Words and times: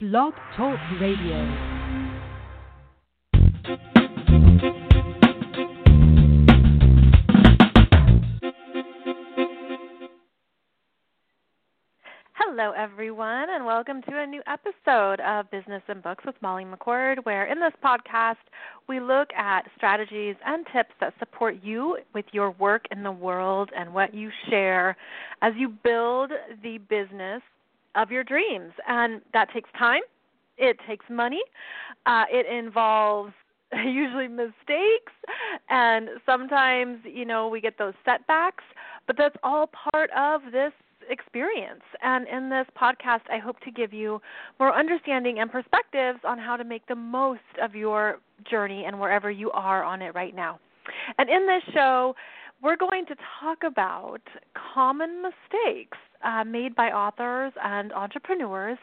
Blog 0.00 0.34
Talk 0.56 0.76
Radio. 1.00 1.84
Hello, 12.34 12.72
everyone, 12.76 13.50
and 13.50 13.64
welcome 13.64 14.02
to 14.02 14.18
a 14.18 14.26
new 14.26 14.42
episode 14.48 15.20
of 15.20 15.48
Business 15.52 15.82
and 15.86 16.02
Books 16.02 16.24
with 16.26 16.34
Molly 16.42 16.64
McCord, 16.64 17.24
where 17.24 17.46
in 17.46 17.60
this 17.60 17.72
podcast 17.84 18.34
we 18.88 18.98
look 18.98 19.28
at 19.36 19.62
strategies 19.76 20.34
and 20.44 20.66
tips 20.74 20.90
that 20.98 21.14
support 21.20 21.54
you 21.62 21.98
with 22.12 22.24
your 22.32 22.50
work 22.50 22.86
in 22.90 23.04
the 23.04 23.12
world 23.12 23.70
and 23.76 23.94
what 23.94 24.12
you 24.12 24.30
share 24.50 24.96
as 25.40 25.52
you 25.56 25.68
build 25.68 26.32
the 26.64 26.78
business 26.78 27.42
of 27.94 28.10
your 28.10 28.24
dreams. 28.24 28.72
And 28.88 29.20
that 29.32 29.52
takes 29.52 29.70
time, 29.78 30.02
it 30.56 30.76
takes 30.86 31.06
money, 31.10 31.42
uh, 32.06 32.24
it 32.30 32.46
involves 32.46 33.32
usually 33.72 34.28
mistakes, 34.28 35.12
and 35.68 36.08
sometimes, 36.26 36.98
you 37.04 37.24
know, 37.24 37.48
we 37.48 37.60
get 37.60 37.78
those 37.78 37.94
setbacks, 38.04 38.64
but 39.06 39.16
that's 39.16 39.36
all 39.42 39.68
part 39.92 40.10
of 40.16 40.52
this 40.52 40.72
experience. 41.10 41.82
And 42.02 42.26
in 42.28 42.48
this 42.50 42.66
podcast, 42.80 43.22
I 43.30 43.38
hope 43.38 43.60
to 43.60 43.70
give 43.70 43.92
you 43.92 44.20
more 44.58 44.74
understanding 44.74 45.40
and 45.40 45.50
perspectives 45.50 46.20
on 46.24 46.38
how 46.38 46.56
to 46.56 46.64
make 46.64 46.86
the 46.86 46.94
most 46.94 47.40
of 47.62 47.74
your 47.74 48.20
journey 48.48 48.84
and 48.86 48.98
wherever 48.98 49.30
you 49.30 49.50
are 49.50 49.84
on 49.84 50.02
it 50.02 50.14
right 50.14 50.34
now. 50.34 50.60
And 51.18 51.28
in 51.28 51.46
this 51.46 51.62
show, 51.72 52.14
we're 52.62 52.76
going 52.76 53.06
to 53.06 53.16
talk 53.40 53.58
about 53.66 54.22
common 54.74 55.22
mistakes 55.22 55.98
uh, 56.24 56.44
made 56.44 56.74
by 56.74 56.88
authors 56.88 57.52
and 57.62 57.92
entrepreneurs 57.92 58.78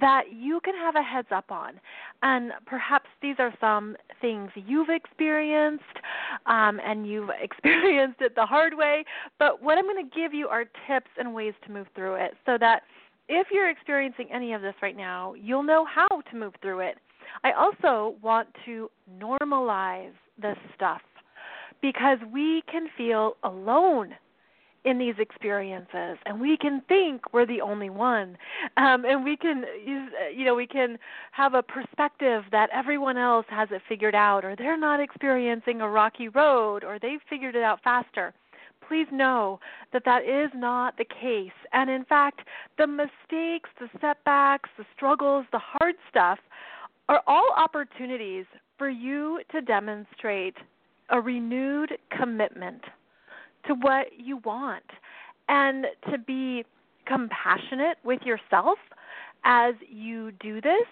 that 0.00 0.24
you 0.32 0.60
can 0.64 0.74
have 0.74 0.96
a 0.96 1.02
heads 1.02 1.28
up 1.30 1.50
on. 1.50 1.80
And 2.22 2.52
perhaps 2.66 3.06
these 3.22 3.36
are 3.38 3.52
some 3.60 3.96
things 4.20 4.50
you've 4.54 4.88
experienced 4.88 5.84
um, 6.46 6.80
and 6.84 7.06
you've 7.06 7.30
experienced 7.42 8.20
it 8.20 8.34
the 8.34 8.46
hard 8.46 8.76
way. 8.76 9.04
But 9.38 9.62
what 9.62 9.78
I'm 9.78 9.84
going 9.84 10.08
to 10.08 10.16
give 10.16 10.34
you 10.34 10.48
are 10.48 10.64
tips 10.86 11.10
and 11.18 11.34
ways 11.34 11.54
to 11.66 11.72
move 11.72 11.86
through 11.94 12.14
it 12.14 12.32
so 12.44 12.56
that 12.58 12.82
if 13.28 13.46
you're 13.50 13.70
experiencing 13.70 14.28
any 14.32 14.52
of 14.52 14.62
this 14.62 14.74
right 14.82 14.96
now, 14.96 15.34
you'll 15.34 15.62
know 15.62 15.86
how 15.86 16.20
to 16.30 16.36
move 16.36 16.54
through 16.60 16.80
it. 16.80 16.98
I 17.42 17.52
also 17.52 18.16
want 18.22 18.48
to 18.66 18.90
normalize 19.18 20.12
this 20.40 20.56
stuff 20.74 21.00
because 21.80 22.18
we 22.32 22.62
can 22.70 22.88
feel 22.96 23.36
alone 23.44 24.14
in 24.84 24.98
these 24.98 25.14
experiences 25.18 26.18
and 26.26 26.40
we 26.40 26.56
can 26.56 26.82
think 26.88 27.32
we're 27.32 27.46
the 27.46 27.60
only 27.60 27.90
one. 27.90 28.36
Um, 28.76 29.04
and 29.04 29.24
we 29.24 29.36
can 29.36 29.64
you 30.34 30.44
know 30.44 30.54
we 30.54 30.66
can 30.66 30.98
have 31.32 31.54
a 31.54 31.62
perspective 31.62 32.44
that 32.50 32.68
everyone 32.72 33.16
else 33.16 33.46
has 33.48 33.68
it 33.70 33.82
figured 33.88 34.14
out 34.14 34.44
or 34.44 34.54
they're 34.56 34.78
not 34.78 35.00
experiencing 35.00 35.80
a 35.80 35.88
rocky 35.88 36.28
road 36.28 36.84
or 36.84 36.98
they've 36.98 37.20
figured 37.28 37.56
it 37.56 37.62
out 37.62 37.82
faster. 37.82 38.34
Please 38.86 39.06
know 39.10 39.60
that 39.94 40.04
that 40.04 40.24
is 40.24 40.50
not 40.54 40.98
the 40.98 41.06
case. 41.06 41.56
And 41.72 41.88
in 41.88 42.04
fact 42.04 42.42
the 42.78 42.86
mistakes 42.86 43.70
the 43.80 43.88
setbacks 44.00 44.68
the 44.76 44.84
struggles 44.94 45.46
the 45.52 45.60
hard 45.60 45.94
stuff 46.10 46.38
are 47.08 47.22
all 47.26 47.48
opportunities 47.56 48.46
for 48.76 48.88
you 48.88 49.40
to 49.52 49.60
demonstrate 49.60 50.56
a 51.10 51.20
renewed 51.20 51.92
commitment 52.10 52.82
to 53.66 53.74
what 53.74 54.06
you 54.18 54.38
want 54.38 54.84
and 55.48 55.86
to 56.10 56.18
be 56.18 56.64
compassionate 57.06 57.98
with 58.04 58.22
yourself 58.22 58.78
as 59.44 59.74
you 59.88 60.32
do 60.40 60.60
this 60.60 60.86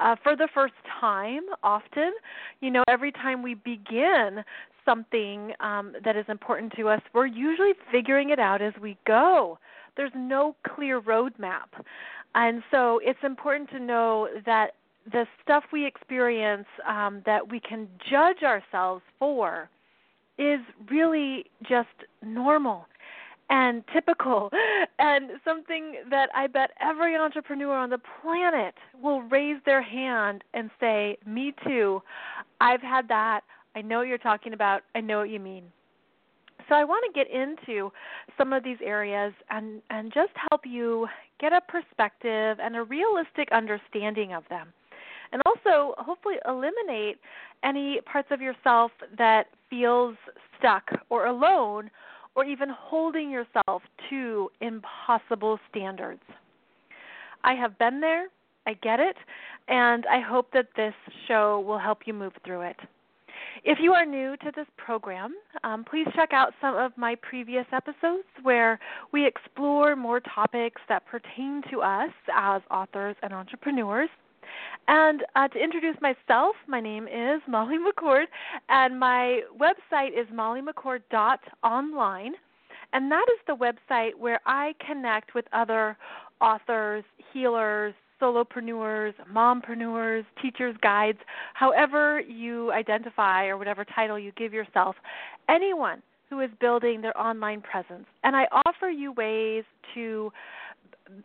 uh, 0.00 0.14
for 0.22 0.36
the 0.36 0.48
first 0.54 0.74
time 1.00 1.42
often. 1.62 2.12
You 2.60 2.70
know 2.70 2.84
every 2.88 3.12
time 3.12 3.42
we 3.42 3.54
begin 3.54 4.44
something 4.84 5.52
um, 5.60 5.94
that 6.04 6.16
is 6.16 6.24
important 6.28 6.72
to 6.76 6.88
us 6.88 7.00
we're 7.12 7.26
usually 7.26 7.72
figuring 7.92 8.30
it 8.30 8.38
out 8.38 8.62
as 8.62 8.72
we 8.80 8.96
go. 9.06 9.58
There's 9.96 10.12
no 10.14 10.54
clear 10.74 11.00
roadmap. 11.00 11.66
And 12.34 12.62
so 12.70 13.00
it's 13.02 13.18
important 13.24 13.68
to 13.70 13.80
know 13.80 14.28
that 14.46 14.72
the 15.10 15.26
stuff 15.42 15.64
we 15.72 15.86
experience 15.86 16.66
um, 16.86 17.22
that 17.26 17.50
we 17.50 17.60
can 17.60 17.88
judge 18.10 18.42
ourselves 18.42 19.02
for 19.18 19.68
is 20.38 20.60
really 20.90 21.46
just 21.68 21.88
normal 22.22 22.86
and 23.50 23.82
typical 23.92 24.50
and 24.98 25.30
something 25.44 25.96
that 26.10 26.28
I 26.34 26.46
bet 26.46 26.70
every 26.80 27.16
entrepreneur 27.16 27.76
on 27.76 27.90
the 27.90 28.00
planet 28.22 28.74
will 29.02 29.22
raise 29.22 29.58
their 29.64 29.82
hand 29.82 30.44
and 30.54 30.70
say, 30.80 31.16
Me 31.26 31.54
too. 31.66 32.02
I've 32.60 32.82
had 32.82 33.08
that. 33.08 33.42
I 33.74 33.82
know 33.82 33.98
what 33.98 34.08
you're 34.08 34.18
talking 34.18 34.52
about. 34.52 34.82
I 34.94 35.00
know 35.00 35.18
what 35.18 35.30
you 35.30 35.40
mean. 35.40 35.64
So 36.68 36.74
I 36.74 36.84
want 36.84 37.04
to 37.06 37.18
get 37.18 37.30
into 37.30 37.90
some 38.36 38.52
of 38.52 38.62
these 38.62 38.76
areas 38.84 39.32
and, 39.48 39.80
and 39.88 40.12
just 40.12 40.32
help 40.50 40.62
you 40.66 41.06
get 41.40 41.52
a 41.52 41.60
perspective 41.62 42.58
and 42.60 42.76
a 42.76 42.82
realistic 42.82 43.48
understanding 43.52 44.34
of 44.34 44.44
them 44.50 44.72
and 45.32 45.42
also 45.46 45.94
hopefully 45.98 46.36
eliminate 46.46 47.18
any 47.62 48.00
parts 48.10 48.28
of 48.30 48.40
yourself 48.40 48.90
that 49.16 49.46
feels 49.70 50.16
stuck 50.58 50.90
or 51.10 51.26
alone 51.26 51.90
or 52.34 52.44
even 52.44 52.68
holding 52.68 53.30
yourself 53.30 53.82
to 54.08 54.50
impossible 54.60 55.58
standards. 55.70 56.22
I 57.44 57.54
have 57.54 57.78
been 57.78 58.00
there, 58.00 58.28
I 58.66 58.74
get 58.74 59.00
it, 59.00 59.16
and 59.68 60.06
I 60.06 60.20
hope 60.20 60.52
that 60.52 60.68
this 60.76 60.94
show 61.26 61.60
will 61.60 61.78
help 61.78 62.00
you 62.06 62.14
move 62.14 62.32
through 62.44 62.62
it. 62.62 62.76
If 63.64 63.78
you 63.80 63.92
are 63.92 64.04
new 64.04 64.36
to 64.38 64.52
this 64.54 64.66
program, 64.76 65.34
um, 65.64 65.84
please 65.84 66.06
check 66.14 66.32
out 66.32 66.52
some 66.60 66.76
of 66.76 66.92
my 66.96 67.14
previous 67.16 67.66
episodes 67.72 68.26
where 68.42 68.78
we 69.12 69.26
explore 69.26 69.96
more 69.96 70.20
topics 70.20 70.80
that 70.88 71.06
pertain 71.06 71.62
to 71.70 71.82
us 71.82 72.10
as 72.34 72.62
authors 72.70 73.16
and 73.22 73.32
entrepreneurs. 73.32 74.10
And 74.88 75.24
uh, 75.36 75.48
to 75.48 75.58
introduce 75.58 75.96
myself, 76.00 76.56
my 76.66 76.80
name 76.80 77.06
is 77.08 77.42
Molly 77.46 77.76
McCord, 77.76 78.24
and 78.68 78.98
my 78.98 79.42
website 79.58 80.18
is 80.18 80.26
mollymccord.online. 80.32 82.32
And 82.92 83.12
that 83.12 83.26
is 83.28 83.38
the 83.46 83.54
website 83.54 84.14
where 84.18 84.40
I 84.46 84.74
connect 84.84 85.34
with 85.34 85.44
other 85.52 85.96
authors, 86.40 87.04
healers, 87.32 87.94
solopreneurs, 88.20 89.14
mompreneurs, 89.32 90.24
teachers, 90.40 90.76
guides, 90.82 91.18
however 91.54 92.20
you 92.20 92.72
identify 92.72 93.46
or 93.46 93.56
whatever 93.56 93.84
title 93.84 94.18
you 94.18 94.32
give 94.36 94.52
yourself, 94.52 94.96
anyone 95.48 96.02
who 96.28 96.40
is 96.40 96.50
building 96.60 97.00
their 97.00 97.18
online 97.18 97.60
presence. 97.60 98.06
And 98.24 98.36
I 98.36 98.46
offer 98.66 98.88
you 98.88 99.12
ways 99.12 99.64
to 99.94 100.32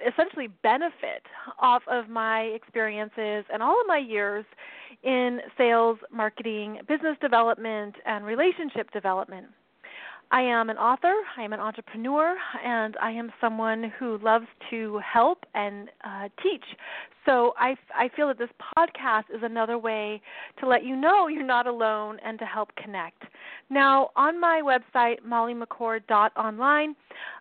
essentially 0.07 0.47
benefit 0.61 1.23
off 1.59 1.83
of 1.89 2.09
my 2.09 2.41
experiences 2.41 3.45
and 3.51 3.61
all 3.61 3.79
of 3.79 3.87
my 3.87 3.97
years 3.97 4.45
in 5.03 5.39
sales, 5.57 5.97
marketing, 6.11 6.79
business 6.87 7.17
development, 7.21 7.95
and 8.05 8.25
relationship 8.25 8.91
development. 8.91 9.47
I 10.33 10.41
am 10.41 10.71
an 10.71 10.79
author, 10.79 11.13
I 11.37 11.43
am 11.43 11.53
an 11.53 11.59
entrepreneur, 11.59 12.35
and 12.65 12.97
I 12.99 13.11
am 13.11 13.31
someone 13.39 13.93
who 13.99 14.17
loves 14.17 14.47
to 14.71 14.99
help 15.05 15.45
and 15.53 15.89
uh, 16.03 16.27
teach. 16.41 16.63
So 17.23 17.53
I, 17.55 17.75
I 17.95 18.09
feel 18.15 18.29
that 18.29 18.39
this 18.39 18.49
podcast 18.75 19.25
is 19.31 19.43
another 19.43 19.77
way 19.77 20.23
to 20.59 20.67
let 20.67 20.83
you 20.83 20.95
know 20.95 21.27
you're 21.27 21.45
not 21.45 21.67
alone 21.67 22.17
and 22.25 22.39
to 22.39 22.45
help 22.45 22.75
connect. 22.75 23.21
Now, 23.69 24.09
on 24.15 24.39
my 24.39 24.63
website, 24.65 25.17
mollymccord.online, 25.21 26.95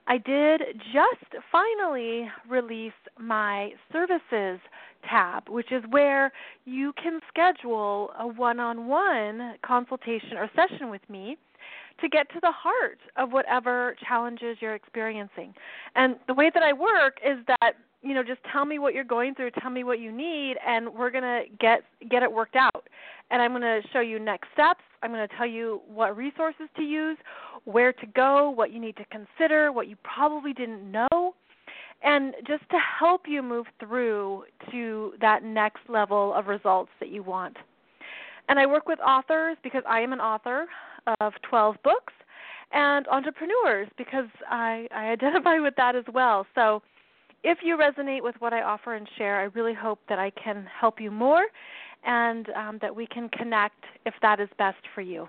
I 0.07 0.19
did 0.19 0.61
just 0.93 1.43
finally 1.51 2.29
release 2.47 2.93
my 3.19 3.71
services 3.91 4.61
tab, 5.09 5.49
which 5.49 5.73
is 5.73 5.83
where 5.89 6.31
you 6.67 6.93
can 7.03 7.21
schedule 7.27 8.11
a 8.19 8.27
one 8.27 8.61
on 8.61 8.87
one 8.87 9.55
consultation 9.65 10.37
or 10.37 10.51
session 10.55 10.91
with 10.91 11.09
me 11.09 11.39
to 12.01 12.09
get 12.09 12.29
to 12.31 12.41
the 12.41 12.53
heart 12.53 12.99
of 13.17 13.33
whatever 13.33 13.97
challenges 14.07 14.59
you're 14.61 14.75
experiencing. 14.75 15.55
And 15.95 16.17
the 16.27 16.35
way 16.35 16.51
that 16.53 16.63
I 16.63 16.73
work 16.73 17.19
is 17.25 17.39
that 17.47 17.75
you 18.03 18.15
know, 18.15 18.23
just 18.23 18.41
tell 18.51 18.65
me 18.65 18.79
what 18.81 18.95
you're 18.95 19.05
going 19.05 19.35
through, 19.35 19.53
tell 19.61 19.71
me 19.71 19.85
what 19.85 20.01
you 20.01 20.11
need, 20.11 20.57
and 20.67 20.93
we're 20.93 21.11
going 21.11 21.23
to 21.23 21.45
get 21.61 21.85
get 22.11 22.23
it 22.23 22.33
worked 22.33 22.57
out. 22.57 22.89
And 23.31 23.41
I'm 23.41 23.53
going 23.53 23.63
to 23.63 23.81
show 23.93 24.01
you 24.01 24.19
next 24.19 24.49
steps. 24.53 24.83
I'm 25.03 25.13
going 25.13 25.27
to 25.27 25.37
tell 25.37 25.47
you 25.47 25.81
what 25.87 26.17
resources 26.17 26.69
to 26.77 26.83
use, 26.83 27.17
where 27.65 27.93
to 27.93 28.07
go, 28.07 28.51
what 28.51 28.73
you 28.73 28.81
need 28.81 28.97
to 28.97 29.05
consider, 29.07 29.73
what 29.73 29.89
you 29.89 29.97
probably 30.03 30.53
didn't 30.53 30.91
know, 30.91 31.35
and 32.03 32.35
just 32.47 32.69
to 32.71 32.79
help 32.79 33.23
you 33.27 33.43
move 33.43 33.67
through 33.79 34.45
to 34.71 35.13
that 35.21 35.45
next 35.45 35.81
level 35.89 36.35
of 36.35 36.49
results 36.49 36.91
that 36.99 37.09
you 37.09 37.23
want. 37.23 37.57
And 38.49 38.59
I 38.59 38.67
work 38.67 38.89
with 38.89 38.99
authors 39.01 39.57
because 39.63 39.85
I 39.89 40.01
am 40.01 40.13
an 40.13 40.21
author 40.21 40.67
of 41.21 41.33
12 41.49 41.77
books 41.83 42.13
and 42.73 43.07
entrepreneurs 43.09 43.89
because 43.99 44.29
I, 44.49 44.89
I 44.95 45.07
identify 45.07 45.59
with 45.59 45.75
that 45.77 45.97
as 45.97 46.05
well. 46.13 46.47
So 46.55 46.83
if 47.45 47.59
you 47.63 47.77
resonate 47.77 48.23
with 48.23 48.37
what 48.39 48.53
I 48.53 48.63
offer 48.63 48.95
and 48.95 49.09
share, 49.19 49.41
I 49.41 49.45
really 49.45 49.75
hope 49.75 50.01
that 50.09 50.19
I 50.19 50.31
can 50.31 50.67
help 50.81 51.01
you 51.01 51.11
more 51.11 51.47
and 52.05 52.49
um, 52.51 52.79
that 52.81 52.95
we 52.95 53.07
can 53.07 53.29
connect 53.29 53.85
if 54.07 54.15
that 54.23 54.41
is 54.41 54.49
best 54.59 54.79
for 54.95 55.01
you. 55.01 55.29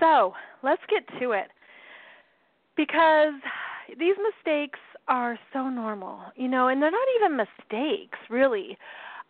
So 0.00 0.34
let's 0.62 0.82
get 0.88 1.06
to 1.20 1.32
it 1.32 1.48
because 2.76 3.34
these 3.98 4.14
mistakes 4.22 4.78
are 5.08 5.38
so 5.52 5.68
normal, 5.68 6.20
you 6.36 6.48
know, 6.48 6.68
and 6.68 6.82
they're 6.82 6.90
not 6.90 7.08
even 7.16 7.36
mistakes, 7.36 8.18
really. 8.28 8.76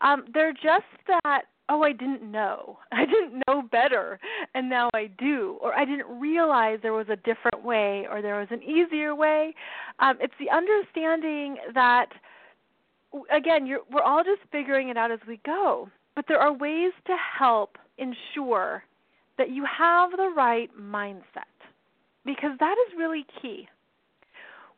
Um, 0.00 0.24
they're 0.34 0.52
just 0.52 0.84
that 1.22 1.42
oh, 1.68 1.82
I 1.82 1.92
didn't 1.92 2.30
know. 2.30 2.78
I 2.92 3.04
didn't 3.04 3.42
know 3.46 3.62
better, 3.62 4.18
and 4.54 4.68
now 4.68 4.90
I 4.94 5.10
do. 5.18 5.58
Or 5.60 5.74
I 5.74 5.84
didn't 5.84 6.20
realize 6.20 6.78
there 6.82 6.92
was 6.92 7.08
a 7.08 7.16
different 7.16 7.64
way 7.64 8.06
or 8.10 8.22
there 8.22 8.38
was 8.38 8.48
an 8.50 8.62
easier 8.62 9.14
way. 9.14 9.54
Um, 9.98 10.16
it's 10.20 10.34
the 10.38 10.50
understanding 10.50 11.56
that, 11.74 12.06
again, 13.34 13.66
you're, 13.66 13.80
we're 13.90 14.02
all 14.02 14.24
just 14.24 14.40
figuring 14.50 14.88
it 14.88 14.96
out 14.96 15.10
as 15.10 15.20
we 15.26 15.40
go. 15.44 15.88
But 16.14 16.26
there 16.26 16.40
are 16.40 16.52
ways 16.52 16.92
to 17.06 17.16
help 17.38 17.78
ensure 17.98 18.82
that 19.36 19.50
you 19.50 19.64
have 19.64 20.10
the 20.12 20.32
right 20.36 20.70
mindset 20.78 21.22
because 22.24 22.52
that 22.58 22.74
is 22.88 22.98
really 22.98 23.24
key. 23.40 23.68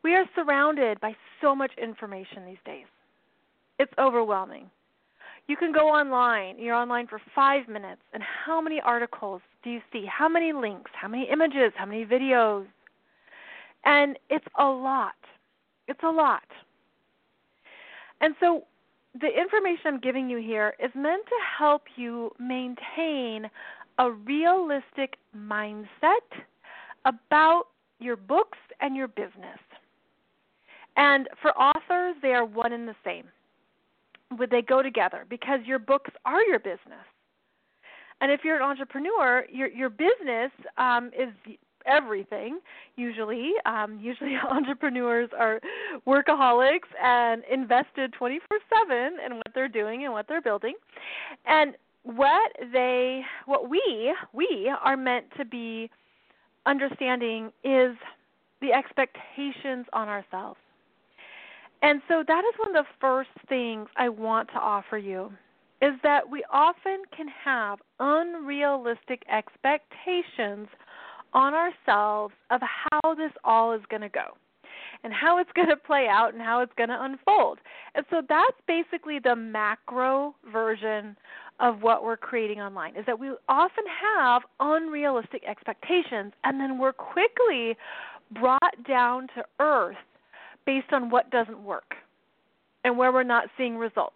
We 0.03 0.15
are 0.15 0.25
surrounded 0.35 0.99
by 0.99 1.15
so 1.41 1.55
much 1.55 1.71
information 1.81 2.45
these 2.45 2.57
days. 2.65 2.85
It's 3.79 3.91
overwhelming 3.99 4.69
you 5.51 5.57
can 5.57 5.73
go 5.73 5.89
online. 5.89 6.57
You're 6.57 6.75
online 6.75 7.07
for 7.07 7.19
five 7.35 7.67
minutes, 7.67 8.01
and 8.13 8.23
how 8.23 8.61
many 8.61 8.79
articles 8.79 9.41
do 9.65 9.69
you 9.69 9.81
see? 9.91 10.05
How 10.05 10.29
many 10.29 10.53
links? 10.53 10.89
How 10.93 11.09
many 11.09 11.27
images? 11.29 11.73
How 11.75 11.85
many 11.85 12.05
videos? 12.05 12.65
And 13.83 14.17
it's 14.29 14.45
a 14.57 14.63
lot. 14.63 15.15
It's 15.89 15.99
a 16.03 16.09
lot. 16.09 16.45
And 18.21 18.33
so 18.39 18.63
the 19.19 19.27
information 19.27 19.87
I'm 19.87 19.99
giving 19.99 20.29
you 20.29 20.37
here 20.37 20.73
is 20.81 20.89
meant 20.95 21.25
to 21.25 21.35
help 21.57 21.81
you 21.97 22.31
maintain 22.39 23.49
a 23.97 24.09
realistic 24.09 25.17
mindset 25.37 26.29
about 27.03 27.63
your 27.99 28.15
books 28.15 28.57
and 28.79 28.95
your 28.95 29.09
business. 29.09 29.59
And 30.95 31.27
for 31.41 31.51
authors, 31.57 32.15
they 32.21 32.29
are 32.29 32.45
one 32.45 32.71
and 32.71 32.87
the 32.87 32.95
same 33.03 33.25
would 34.37 34.49
they 34.49 34.61
go 34.61 34.81
together 34.81 35.25
because 35.29 35.59
your 35.65 35.79
books 35.79 36.11
are 36.25 36.41
your 36.43 36.59
business. 36.59 37.05
And 38.21 38.31
if 38.31 38.41
you're 38.43 38.55
an 38.55 38.61
entrepreneur, 38.61 39.45
your 39.51 39.67
your 39.69 39.89
business 39.89 40.51
um, 40.77 41.07
is 41.17 41.29
everything. 41.85 42.59
Usually, 42.95 43.53
um, 43.65 43.99
usually 43.99 44.35
entrepreneurs 44.49 45.29
are 45.37 45.59
workaholics 46.07 46.89
and 47.01 47.43
invested 47.51 48.13
24/7 48.13 49.25
in 49.25 49.35
what 49.35 49.47
they're 49.55 49.67
doing 49.67 50.05
and 50.05 50.13
what 50.13 50.27
they're 50.27 50.41
building. 50.41 50.75
And 51.45 51.75
what 52.03 52.51
they, 52.73 53.21
what 53.45 53.69
we, 53.69 54.13
we 54.33 54.71
are 54.83 54.97
meant 54.97 55.25
to 55.37 55.45
be 55.45 55.89
understanding 56.65 57.51
is 57.63 57.95
the 58.61 58.71
expectations 58.73 59.85
on 59.93 60.07
ourselves. 60.07 60.59
And 61.81 62.01
so 62.07 62.23
that 62.27 62.43
is 62.45 62.59
one 62.59 62.75
of 62.75 62.85
the 62.85 62.91
first 62.99 63.29
things 63.49 63.87
I 63.97 64.09
want 64.09 64.49
to 64.49 64.59
offer 64.59 64.97
you 64.97 65.31
is 65.81 65.93
that 66.03 66.29
we 66.29 66.43
often 66.51 67.01
can 67.15 67.27
have 67.43 67.79
unrealistic 67.99 69.23
expectations 69.31 70.67
on 71.33 71.53
ourselves 71.53 72.33
of 72.51 72.61
how 72.61 73.15
this 73.15 73.31
all 73.43 73.73
is 73.73 73.81
going 73.89 74.01
to 74.01 74.09
go 74.09 74.37
and 75.03 75.11
how 75.11 75.39
it's 75.39 75.51
going 75.55 75.69
to 75.69 75.75
play 75.75 76.07
out 76.07 76.33
and 76.33 76.41
how 76.41 76.61
it's 76.61 76.73
going 76.77 76.89
to 76.89 77.03
unfold. 77.03 77.57
And 77.95 78.05
so 78.11 78.21
that's 78.27 78.57
basically 78.67 79.17
the 79.17 79.35
macro 79.35 80.35
version 80.51 81.15
of 81.59 81.81
what 81.81 82.03
we're 82.03 82.17
creating 82.17 82.59
online 82.59 82.95
is 82.95 83.05
that 83.07 83.19
we 83.19 83.31
often 83.49 83.83
have 84.17 84.43
unrealistic 84.59 85.43
expectations 85.47 86.33
and 86.43 86.59
then 86.59 86.77
we're 86.77 86.93
quickly 86.93 87.75
brought 88.31 88.83
down 88.87 89.27
to 89.35 89.43
earth 89.59 89.95
based 90.65 90.91
on 90.91 91.09
what 91.09 91.29
doesn't 91.31 91.63
work 91.63 91.95
and 92.83 92.97
where 92.97 93.11
we're 93.11 93.23
not 93.23 93.45
seeing 93.57 93.77
results. 93.77 94.15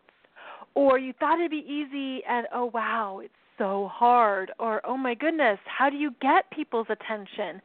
Or 0.74 1.00
you 1.00 1.14
thought 1.14 1.40
it'd 1.40 1.52
be 1.52 1.58
easy 1.58 2.24
and 2.28 2.48
oh 2.54 2.72
wow, 2.74 3.22
it's 3.24 3.34
so 3.58 3.90
hard. 3.92 4.52
Or 4.60 4.82
oh 4.86 4.98
my 4.98 5.14
goodness, 5.14 5.60
how 5.66 5.90
do 5.90 5.96
you 5.96 6.12
get 6.22 6.50
people's 6.52 6.88
attention? 6.90 7.62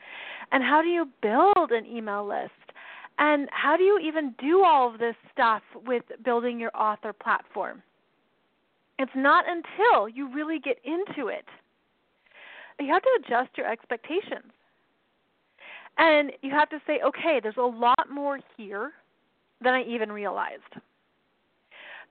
And 0.52 0.62
how 0.62 0.82
do 0.82 0.88
you 0.88 1.08
build 1.22 1.70
an 1.72 1.86
email 1.86 2.26
list? 2.26 2.52
And 3.18 3.48
how 3.52 3.76
do 3.76 3.82
you 3.82 3.98
even 3.98 4.34
do 4.38 4.64
all 4.64 4.92
of 4.92 4.98
this 4.98 5.16
stuff 5.32 5.62
with 5.86 6.04
building 6.24 6.58
your 6.58 6.74
author 6.74 7.12
platform? 7.12 7.82
It's 8.98 9.12
not 9.14 9.44
until 9.48 10.08
you 10.08 10.32
really 10.32 10.58
get 10.58 10.78
into 10.84 11.28
it. 11.28 11.44
You 12.78 12.92
have 12.92 13.02
to 13.02 13.18
adjust 13.18 13.56
your 13.56 13.70
expectations. 13.70 14.52
And 15.98 16.32
you 16.42 16.50
have 16.50 16.70
to 16.70 16.80
say, 16.86 17.00
okay, 17.04 17.40
there's 17.42 17.56
a 17.58 17.62
lot 17.62 18.10
more 18.10 18.40
here 18.56 18.92
than 19.62 19.74
I 19.74 19.82
even 19.84 20.10
realized. 20.10 20.62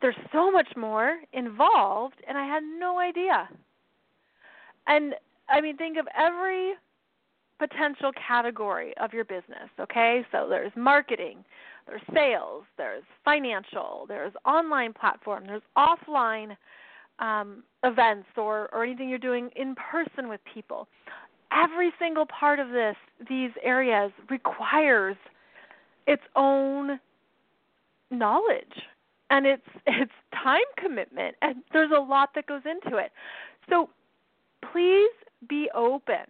There's 0.01 0.15
so 0.31 0.51
much 0.51 0.69
more 0.77 1.17
involved, 1.33 2.15
and 2.27 2.37
I 2.37 2.45
had 2.45 2.63
no 2.63 2.99
idea. 2.99 3.49
And 4.87 5.15
I 5.49 5.61
mean, 5.61 5.75
think 5.75 5.97
of 5.97 6.07
every 6.17 6.73
potential 7.59 8.11
category 8.25 8.93
of 8.97 9.13
your 9.13 9.25
business, 9.25 9.69
okay? 9.79 10.25
So 10.31 10.47
there's 10.49 10.71
marketing, 10.75 11.43
there's 11.87 12.01
sales, 12.13 12.63
there's 12.77 13.03
financial, 13.25 14.05
there's 14.07 14.31
online 14.45 14.93
platform, 14.93 15.43
there's 15.45 15.61
offline 15.77 16.55
um, 17.19 17.63
events 17.83 18.27
or, 18.37 18.69
or 18.71 18.83
anything 18.83 19.09
you're 19.09 19.17
doing 19.17 19.49
in 19.57 19.75
person 19.75 20.29
with 20.29 20.39
people 20.53 20.87
every 21.51 21.91
single 21.99 22.25
part 22.25 22.59
of 22.59 22.69
this 22.69 22.95
these 23.27 23.51
areas 23.63 24.11
requires 24.29 25.17
its 26.07 26.23
own 26.35 26.99
knowledge. 28.11 28.83
And 29.29 29.45
it's 29.45 29.67
it's 29.87 30.11
time 30.33 30.59
commitment. 30.77 31.35
And 31.41 31.57
there's 31.73 31.91
a 31.95 31.99
lot 31.99 32.29
that 32.35 32.47
goes 32.47 32.63
into 32.65 32.97
it. 32.97 33.11
So 33.69 33.89
please 34.71 35.11
be 35.47 35.69
open 35.73 36.25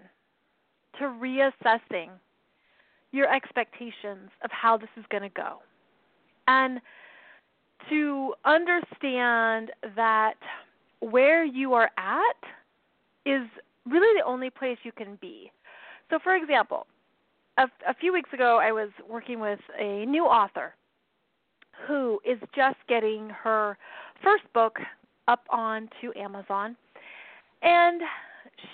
to 0.99 1.05
reassessing 1.05 2.09
your 3.11 3.33
expectations 3.33 4.29
of 4.43 4.51
how 4.51 4.77
this 4.77 4.89
is 4.97 5.05
going 5.09 5.23
to 5.23 5.29
go. 5.29 5.57
And 6.47 6.79
to 7.89 8.33
understand 8.45 9.71
that 9.95 10.35
where 10.99 11.43
you 11.43 11.73
are 11.73 11.89
at 11.97 12.43
is 13.25 13.47
really 13.85 14.19
the 14.19 14.25
only 14.25 14.49
place 14.49 14.77
you 14.83 14.91
can 14.91 15.17
be. 15.21 15.51
So, 16.09 16.19
for 16.23 16.35
example, 16.35 16.87
a, 17.57 17.63
a 17.87 17.93
few 17.93 18.13
weeks 18.13 18.31
ago, 18.33 18.59
I 18.61 18.71
was 18.71 18.89
working 19.07 19.39
with 19.39 19.59
a 19.79 20.05
new 20.05 20.25
author 20.25 20.75
who 21.87 22.19
is 22.25 22.39
just 22.55 22.77
getting 22.87 23.29
her 23.29 23.77
first 24.23 24.43
book 24.53 24.77
up 25.27 25.43
onto 25.49 26.11
Amazon, 26.15 26.75
and 27.61 28.01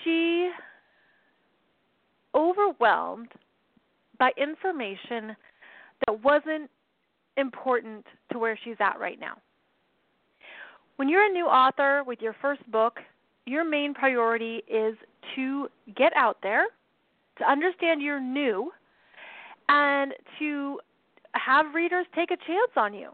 she 0.02 0.50
overwhelmed 2.34 3.28
by 4.18 4.30
information 4.36 5.36
that 6.06 6.22
wasn't 6.22 6.70
important 7.36 8.04
to 8.32 8.38
where 8.38 8.58
she's 8.64 8.76
at 8.80 8.98
right 8.98 9.20
now. 9.20 9.36
When 10.96 11.08
you're 11.08 11.26
a 11.26 11.32
new 11.32 11.46
author 11.46 12.02
with 12.06 12.20
your 12.22 12.34
first 12.40 12.68
book, 12.70 12.98
your 13.46 13.64
main 13.64 13.94
priority 13.94 14.62
is 14.68 14.96
to 15.34 15.68
get 15.96 16.12
out 16.16 16.38
there, 16.42 16.66
to 17.38 17.50
understand 17.50 18.02
you're 18.02 18.20
new, 18.20 18.72
and 19.68 20.12
to 20.38 20.80
have 21.32 21.74
readers 21.74 22.06
take 22.14 22.30
a 22.30 22.36
chance 22.36 22.72
on 22.76 22.92
you. 22.92 23.10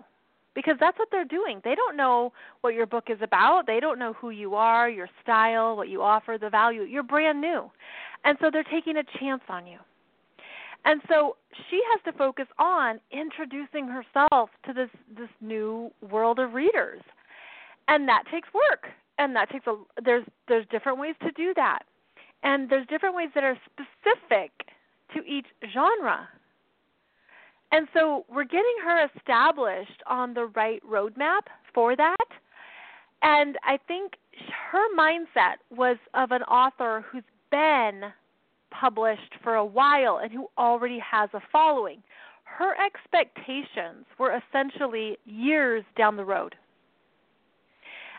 Because 0.55 0.75
that's 0.79 0.99
what 0.99 1.09
they're 1.11 1.25
doing. 1.25 1.63
They 1.65 1.75
don't 1.75 1.97
know 1.97 2.31
what 2.61 2.75
your 2.75 2.85
book 2.85 3.05
is 3.09 3.17
about. 3.23 3.67
They 3.67 3.81
don't 3.81 3.99
know 3.99 4.13
who 4.13 4.29
you 4.29 4.55
are, 4.55 4.91
your 4.91 5.09
style, 5.23 5.77
what 5.77 5.89
you 5.89 6.03
offer, 6.03 6.37
the 6.39 6.51
value. 6.51 6.83
You're 6.83 7.03
brand 7.03 7.41
new. 7.41 7.71
And 8.25 8.37
so 8.39 8.51
they're 8.53 8.63
taking 8.63 8.99
a 8.99 9.19
chance 9.19 9.41
on 9.49 9.67
you. 9.67 9.79
And 10.85 11.01
so 11.09 11.37
she 11.71 11.81
has 11.93 12.03
to 12.05 12.19
focus 12.19 12.47
on 12.59 13.01
introducing 13.11 13.89
herself 13.89 14.51
to 14.67 14.75
this 14.75 14.91
this 15.17 15.31
new 15.41 15.91
world 16.11 16.39
of 16.39 16.53
readers. 16.53 17.01
And 17.89 18.07
that 18.09 18.25
takes 18.31 18.49
work. 18.53 18.89
And 19.23 19.37
that 19.37 19.51
takes 19.51 19.69
a 19.69 19.77
there's 20.05 20.25
there's 20.49 20.67
different 20.73 20.99
ways 20.99 21.15
to 21.23 21.31
do 21.31 21.55
that. 21.55 21.85
And 22.43 22.69
there's 22.69 22.89
different 22.89 23.15
ways 23.15 23.29
that 23.37 23.45
are 23.45 23.57
specific 23.71 24.51
to 25.15 25.25
each 25.25 25.47
genre. 25.73 26.29
And 27.71 27.87
so 27.95 28.25
we're 28.29 28.43
getting 28.43 28.75
her 28.85 29.09
established 29.17 30.03
on 30.09 30.35
the 30.35 30.47
right 30.47 30.83
roadmap 30.85 31.43
for 31.73 31.95
that. 31.95 32.17
And 33.23 33.59
I 33.63 33.79
think 33.87 34.15
her 34.73 34.97
mindset 34.99 35.59
was 35.71 35.99
of 36.15 36.33
an 36.33 36.43
author 36.43 37.05
who's 37.09 37.23
been 37.53 38.11
published 38.73 39.35
for 39.45 39.55
a 39.55 39.65
while 39.65 40.19
and 40.21 40.33
who 40.33 40.49
already 40.59 40.99
has 40.99 41.31
a 41.33 41.41
following. 41.53 42.03
Her 42.43 42.75
expectations 42.85 44.05
were 44.19 44.37
essentially 44.37 45.17
years 45.25 45.85
down 45.97 46.17
the 46.17 46.25
road. 46.25 46.57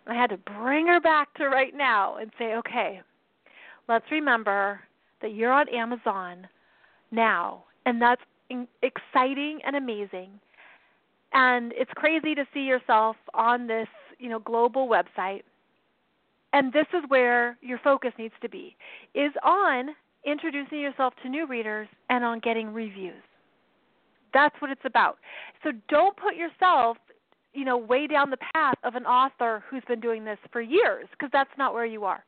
And 0.05 0.17
I 0.17 0.22
had 0.22 0.29
to 0.31 0.38
bring 0.38 0.88
her 0.88 1.00
back 1.00 1.33
to 1.36 1.48
right 1.48 1.75
now 1.75 2.17
and 2.17 2.31
say, 2.38 2.55
okay, 2.55 3.01
let's 3.88 4.05
remember 4.12 4.81
that 5.22 5.33
you're 5.33 5.51
on 5.51 5.69
Amazon 5.69 6.48
now, 7.12 7.63
and 7.86 8.01
that's 8.01 8.22
exciting 8.81 9.60
and 9.65 9.75
amazing. 9.75 10.29
And 11.33 11.74
it's 11.75 11.91
crazy 11.95 12.36
to 12.36 12.45
see 12.53 12.62
yourself 12.62 13.15
on 13.33 13.67
this, 13.67 13.88
you 14.19 14.29
know, 14.29 14.39
global 14.39 14.88
website. 14.88 15.41
And 16.51 16.72
this 16.72 16.86
is 16.93 17.03
where 17.07 17.57
your 17.62 17.79
focus 17.83 18.12
needs 18.19 18.36
to 18.41 18.50
be 18.50 18.75
is 19.15 19.31
on 19.43 19.89
introducing 20.25 20.79
yourself 20.79 21.13
to 21.24 21.29
new 21.29 21.48
readers 21.48 21.88
and 22.10 22.24
on 22.24 22.39
getting 22.39 22.72
reviews. 22.72 23.24
That's 24.33 24.55
what 24.60 24.72
it's 24.72 24.86
about. 24.86 25.17
So 25.63 25.72
don't 25.89 26.15
put 26.15 26.36
yourself, 26.36 26.98
you 27.53 27.65
know, 27.65 27.77
way 27.77 28.07
down 28.07 28.29
the 28.29 28.38
path 28.53 28.75
of 28.83 28.95
an 28.95 29.05
author 29.05 29.63
who's 29.69 29.83
been 29.88 30.00
doing 30.00 30.25
this 30.25 30.39
for 30.51 30.62
years 30.62 31.07
because 31.12 31.29
that's 31.31 31.50
not 31.57 31.74
where 31.74 31.86
you 31.86 32.03
are. 32.03 32.24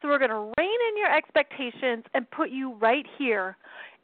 So 0.00 0.08
we're 0.08 0.18
going 0.18 0.30
to 0.30 0.52
rein 0.58 0.78
in 0.90 0.96
your 0.96 1.14
expectations 1.14 2.04
and 2.14 2.30
put 2.30 2.50
you 2.50 2.74
right 2.74 3.06
here 3.18 3.56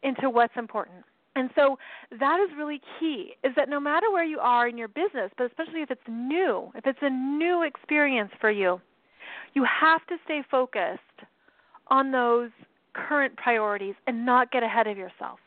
into 0.03 0.31
what's 0.31 0.57
important. 0.57 1.05
And 1.35 1.51
so 1.55 1.79
that 2.19 2.41
is 2.41 2.55
really 2.57 2.81
key 3.01 3.35
is 3.43 3.53
that 3.57 3.69
no 3.69 3.81
matter 3.81 4.11
where 4.11 4.25
you 4.25 4.39
are 4.39 4.69
in 4.69 4.77
your 4.77 4.89
business, 4.89 5.31
but 5.39 5.47
especially 5.47 5.81
if 5.81 5.91
it's 5.91 6.01
new, 6.09 6.71
if 6.75 6.87
it's 6.87 6.99
a 7.01 7.11
new 7.11 7.63
experience 7.63 8.31
for 8.41 8.51
you, 8.51 8.81
you 9.55 9.65
have 9.65 10.07
to 10.09 10.17
stay 10.25 10.43
focused 10.51 11.01
on 11.89 12.11
those 12.11 12.51
current 12.95 13.35
priorities 13.37 13.95
and 14.07 14.27
not 14.27 14.51
get 14.51 14.63
ahead 14.63 14.87
of 14.87 14.99
yourself. 14.99 15.39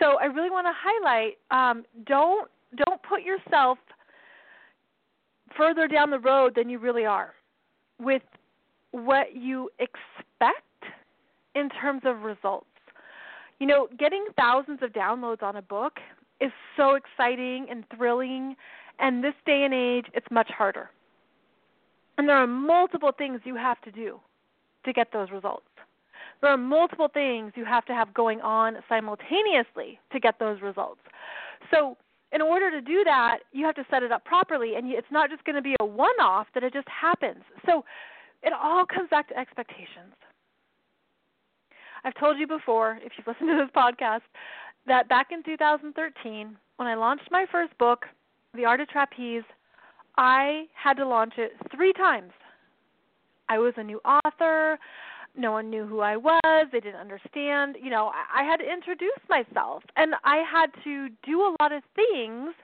So 0.00 0.18
I 0.18 0.24
really 0.24 0.50
want 0.50 0.66
to 0.66 0.72
highlight 0.74 1.38
um, 1.50 1.84
don't 2.06 2.50
don't 2.76 3.00
put 3.02 3.22
yourself 3.22 3.78
further 5.56 5.88
down 5.88 6.10
the 6.10 6.18
road 6.18 6.54
than 6.54 6.68
you 6.68 6.78
really 6.78 7.04
are 7.04 7.34
with 7.98 8.22
what 8.92 9.34
you 9.34 9.70
expect 9.78 10.62
in 11.54 11.68
terms 11.68 12.02
of 12.04 12.22
results. 12.22 12.66
You 13.58 13.66
know, 13.66 13.88
getting 13.98 14.26
thousands 14.36 14.80
of 14.82 14.92
downloads 14.92 15.42
on 15.42 15.56
a 15.56 15.62
book 15.62 15.94
is 16.40 16.50
so 16.76 16.94
exciting 16.94 17.66
and 17.70 17.84
thrilling, 17.96 18.56
and 18.98 19.22
this 19.22 19.34
day 19.46 19.62
and 19.64 19.72
age, 19.72 20.06
it's 20.14 20.26
much 20.30 20.50
harder. 20.50 20.90
And 22.18 22.28
there 22.28 22.36
are 22.36 22.46
multiple 22.46 23.12
things 23.16 23.40
you 23.44 23.54
have 23.56 23.80
to 23.82 23.90
do 23.90 24.20
to 24.84 24.92
get 24.92 25.12
those 25.12 25.30
results. 25.30 25.66
There 26.40 26.50
are 26.50 26.56
multiple 26.56 27.08
things 27.08 27.52
you 27.54 27.64
have 27.64 27.84
to 27.86 27.94
have 27.94 28.12
going 28.12 28.40
on 28.40 28.78
simultaneously 28.88 30.00
to 30.12 30.18
get 30.18 30.38
those 30.40 30.60
results. 30.60 31.00
So, 31.70 31.96
in 32.32 32.40
order 32.40 32.70
to 32.70 32.80
do 32.80 33.04
that, 33.04 33.38
you 33.52 33.64
have 33.66 33.74
to 33.76 33.84
set 33.90 34.02
it 34.02 34.12
up 34.12 34.24
properly, 34.24 34.74
and 34.76 34.90
it's 34.90 35.10
not 35.10 35.30
just 35.30 35.44
going 35.44 35.56
to 35.56 35.62
be 35.62 35.74
a 35.80 35.84
one 35.84 36.18
off 36.20 36.46
that 36.54 36.62
it 36.62 36.72
just 36.72 36.88
happens. 36.88 37.42
So, 37.66 37.84
it 38.42 38.52
all 38.52 38.84
comes 38.84 39.08
back 39.08 39.28
to 39.28 39.38
expectations. 39.38 40.14
I've 42.04 42.14
told 42.16 42.38
you 42.38 42.46
before, 42.46 42.98
if 43.02 43.12
you've 43.16 43.26
listened 43.26 43.50
to 43.50 43.64
this 43.64 43.70
podcast, 43.76 44.22
that 44.86 45.08
back 45.08 45.28
in 45.30 45.42
2013, 45.44 46.56
when 46.76 46.88
I 46.88 46.94
launched 46.94 47.28
my 47.30 47.46
first 47.50 47.76
book, 47.78 48.06
The 48.54 48.64
Art 48.64 48.80
of 48.80 48.88
Trapeze, 48.88 49.44
I 50.18 50.64
had 50.74 50.94
to 50.94 51.06
launch 51.06 51.34
it 51.38 51.52
three 51.74 51.92
times. 51.92 52.32
I 53.48 53.58
was 53.58 53.74
a 53.76 53.82
new 53.82 54.00
author. 54.04 54.78
No 55.36 55.52
one 55.52 55.70
knew 55.70 55.86
who 55.86 56.00
I 56.00 56.16
was. 56.16 56.66
They 56.70 56.80
didn't 56.80 57.00
understand. 57.00 57.76
You 57.82 57.90
know, 57.90 58.12
I 58.34 58.42
had 58.42 58.58
to 58.58 58.70
introduce 58.70 59.10
myself. 59.28 59.82
And 59.96 60.14
I 60.24 60.38
had 60.38 60.70
to 60.84 61.08
do 61.24 61.40
a 61.40 61.56
lot 61.60 61.72
of 61.72 61.82
things 61.96 62.54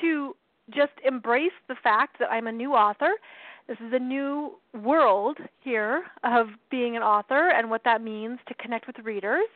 to 0.00 0.34
just 0.70 0.92
embrace 1.04 1.52
the 1.68 1.74
fact 1.82 2.18
that 2.18 2.30
I'm 2.30 2.46
a 2.46 2.52
new 2.52 2.72
author 2.72 3.12
this 3.68 3.76
is 3.78 3.92
a 3.92 3.98
new 3.98 4.58
world 4.74 5.38
here 5.60 6.04
of 6.24 6.48
being 6.70 6.96
an 6.96 7.02
author 7.02 7.50
and 7.50 7.70
what 7.70 7.84
that 7.84 8.02
means 8.02 8.38
to 8.48 8.54
connect 8.54 8.86
with 8.86 8.98
readers. 8.98 9.46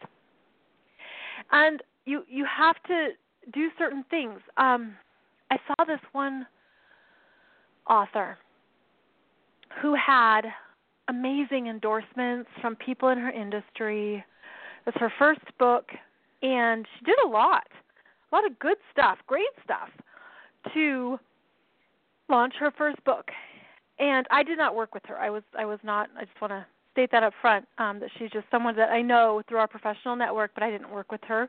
And 1.52 1.82
you 2.04 2.24
you 2.28 2.44
have 2.44 2.76
to 2.84 3.08
do 3.52 3.68
certain 3.78 4.04
things. 4.08 4.40
Um, 4.56 4.94
I 5.50 5.58
saw 5.66 5.84
this 5.84 6.00
one 6.12 6.46
author 7.88 8.38
who 9.82 9.94
had 9.94 10.42
amazing 11.08 11.68
endorsements 11.68 12.48
from 12.60 12.76
people 12.76 13.08
in 13.10 13.18
her 13.18 13.30
industry. 13.30 14.16
It 14.16 14.86
was 14.86 14.94
her 14.98 15.12
first 15.18 15.40
book, 15.58 15.90
and 16.42 16.86
she 16.98 17.04
did 17.04 17.16
a 17.24 17.28
lot, 17.28 17.66
a 18.30 18.34
lot 18.34 18.46
of 18.46 18.58
good 18.58 18.76
stuff, 18.92 19.18
great 19.26 19.46
stuff, 19.64 19.88
to 20.74 21.18
launch 22.28 22.54
her 22.58 22.72
first 22.76 23.02
book 23.04 23.30
and 23.98 24.26
I 24.30 24.42
did 24.42 24.58
not 24.58 24.74
work 24.74 24.94
with 24.94 25.04
her. 25.06 25.16
I 25.16 25.30
was 25.30 25.42
I 25.58 25.64
was 25.64 25.78
not. 25.82 26.08
I 26.16 26.24
just 26.24 26.40
want 26.40 26.52
to 26.52 26.66
state 26.92 27.10
that 27.12 27.22
up 27.22 27.32
front 27.40 27.66
um, 27.78 28.00
that 28.00 28.10
she's 28.18 28.30
just 28.30 28.46
someone 28.50 28.76
that 28.76 28.90
I 28.90 29.02
know 29.02 29.42
through 29.48 29.58
our 29.58 29.68
professional 29.68 30.16
network, 30.16 30.52
but 30.54 30.62
I 30.62 30.70
didn't 30.70 30.90
work 30.90 31.10
with 31.12 31.20
her 31.24 31.48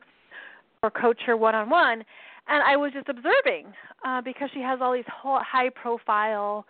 or 0.84 0.92
coach 0.92 1.20
her 1.26 1.38
one 1.38 1.56
on 1.56 1.70
one. 1.70 2.04
And 2.50 2.64
I 2.64 2.78
was 2.78 2.94
just 2.94 3.10
observing 3.10 3.74
uh, 4.06 4.22
because 4.22 4.50
she 4.54 4.62
has 4.62 4.80
all 4.82 4.94
these 4.94 5.04
high 5.08 5.70
profile 5.70 6.66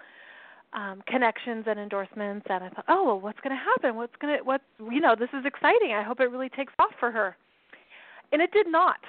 um, 0.74 1.02
connections 1.08 1.66
and 1.68 1.80
endorsements, 1.80 2.46
and 2.50 2.64
I 2.64 2.70
thought, 2.70 2.86
oh 2.88 3.06
well, 3.06 3.20
what's 3.20 3.40
going 3.40 3.56
to 3.56 3.62
happen? 3.62 3.96
What's 3.96 4.16
going 4.20 4.38
to 4.38 4.44
what 4.44 4.62
you 4.80 5.00
know? 5.00 5.16
This 5.18 5.30
is 5.34 5.46
exciting. 5.46 5.94
I 5.94 6.04
hope 6.04 6.20
it 6.20 6.26
really 6.26 6.50
takes 6.50 6.74
off 6.80 6.92
for 7.00 7.12
her. 7.12 7.36
And 8.32 8.42
it 8.42 8.52
did 8.52 8.68
not. 8.68 9.00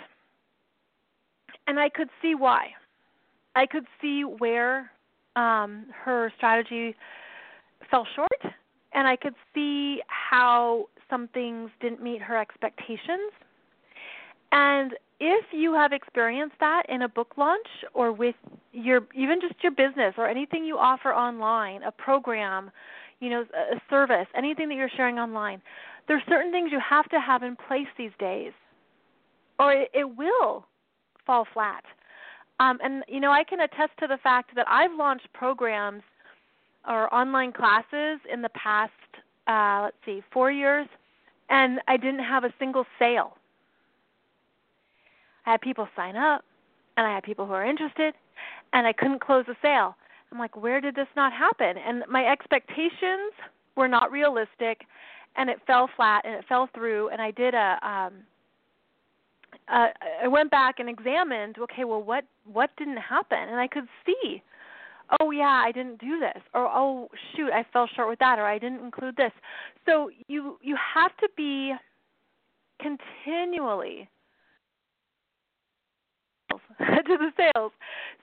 And 1.66 1.78
I 1.78 1.88
could 1.88 2.08
see 2.22 2.34
why. 2.34 2.68
I 3.56 3.66
could 3.66 3.86
see 4.00 4.22
where 4.22 4.90
um, 5.36 5.86
her 6.04 6.32
strategy 6.36 6.94
fell 7.90 8.06
short, 8.14 8.54
and 8.92 9.08
I 9.08 9.16
could 9.16 9.34
see 9.54 10.00
how 10.06 10.86
some 11.10 11.28
things 11.28 11.70
didn't 11.80 12.02
meet 12.02 12.22
her 12.22 12.36
expectations. 12.36 13.32
And 14.52 14.92
if 15.20 15.46
you 15.52 15.74
have 15.74 15.92
experienced 15.92 16.56
that 16.60 16.84
in 16.88 17.02
a 17.02 17.08
book 17.08 17.34
launch 17.36 17.66
or 17.92 18.12
with 18.12 18.36
your 18.72 19.06
even 19.14 19.40
just 19.40 19.54
your 19.62 19.72
business 19.72 20.14
or 20.16 20.28
anything 20.28 20.64
you 20.64 20.78
offer 20.78 21.12
online, 21.12 21.82
a 21.82 21.90
program, 21.90 22.70
you 23.20 23.30
know, 23.30 23.44
a 23.54 23.80
service, 23.90 24.26
anything 24.36 24.68
that 24.68 24.76
you're 24.76 24.90
sharing 24.96 25.18
online, 25.18 25.60
there's 26.06 26.22
certain 26.28 26.52
things 26.52 26.70
you 26.70 26.80
have 26.80 27.08
to 27.10 27.20
have 27.20 27.42
in 27.42 27.56
place 27.56 27.88
these 27.96 28.12
days, 28.18 28.52
or 29.58 29.72
it, 29.72 29.90
it 29.92 30.16
will 30.16 30.64
fall 31.26 31.46
flat. 31.52 31.84
Um, 32.60 32.78
and 32.82 33.04
you 33.08 33.20
know, 33.20 33.32
I 33.32 33.44
can 33.44 33.60
attest 33.60 33.92
to 34.00 34.06
the 34.06 34.18
fact 34.18 34.54
that 34.54 34.66
I've 34.68 34.94
launched 34.96 35.32
programs 35.32 36.02
or 36.86 37.12
online 37.12 37.52
classes 37.52 38.20
in 38.32 38.42
the 38.42 38.50
past, 38.50 38.92
uh, 39.48 39.82
let's 39.84 39.96
see, 40.06 40.22
four 40.32 40.50
years, 40.52 40.86
and 41.50 41.80
I 41.88 41.96
didn't 41.96 42.24
have 42.24 42.44
a 42.44 42.52
single 42.58 42.84
sale. 42.98 43.37
I 45.48 45.52
had 45.52 45.62
people 45.62 45.88
sign 45.96 46.14
up, 46.14 46.44
and 46.98 47.06
I 47.06 47.14
had 47.14 47.22
people 47.22 47.46
who 47.46 47.54
are 47.54 47.64
interested, 47.64 48.12
and 48.74 48.86
I 48.86 48.92
couldn't 48.92 49.22
close 49.22 49.46
a 49.48 49.56
sale. 49.62 49.96
I'm 50.30 50.38
like, 50.38 50.54
where 50.54 50.78
did 50.78 50.94
this 50.94 51.06
not 51.16 51.32
happen? 51.32 51.76
And 51.78 52.04
my 52.06 52.26
expectations 52.26 53.32
were 53.74 53.88
not 53.88 54.12
realistic, 54.12 54.82
and 55.36 55.48
it 55.48 55.58
fell 55.66 55.88
flat, 55.96 56.26
and 56.26 56.34
it 56.34 56.44
fell 56.46 56.68
through. 56.74 57.08
And 57.08 57.22
I 57.22 57.30
did 57.30 57.54
a 57.54 57.78
um, 57.82 58.12
uh, 59.72 59.88
I 60.22 60.28
went 60.28 60.50
back 60.50 60.80
and 60.80 60.88
examined. 60.88 61.56
Okay, 61.58 61.84
well, 61.84 62.02
what 62.02 62.24
what 62.44 62.68
didn't 62.76 62.98
happen? 62.98 63.38
And 63.38 63.58
I 63.58 63.68
could 63.68 63.88
see, 64.04 64.42
oh 65.18 65.30
yeah, 65.30 65.62
I 65.64 65.72
didn't 65.72 65.98
do 65.98 66.20
this, 66.20 66.42
or 66.52 66.66
oh 66.66 67.08
shoot, 67.34 67.52
I 67.52 67.64
fell 67.72 67.88
short 67.96 68.10
with 68.10 68.18
that, 68.18 68.38
or 68.38 68.44
I 68.44 68.58
didn't 68.58 68.84
include 68.84 69.16
this. 69.16 69.32
So 69.86 70.10
you 70.26 70.58
you 70.60 70.76
have 70.94 71.16
to 71.16 71.28
be 71.38 71.72
continually 72.82 74.10
to 76.78 77.16
the 77.18 77.30
sales. 77.36 77.72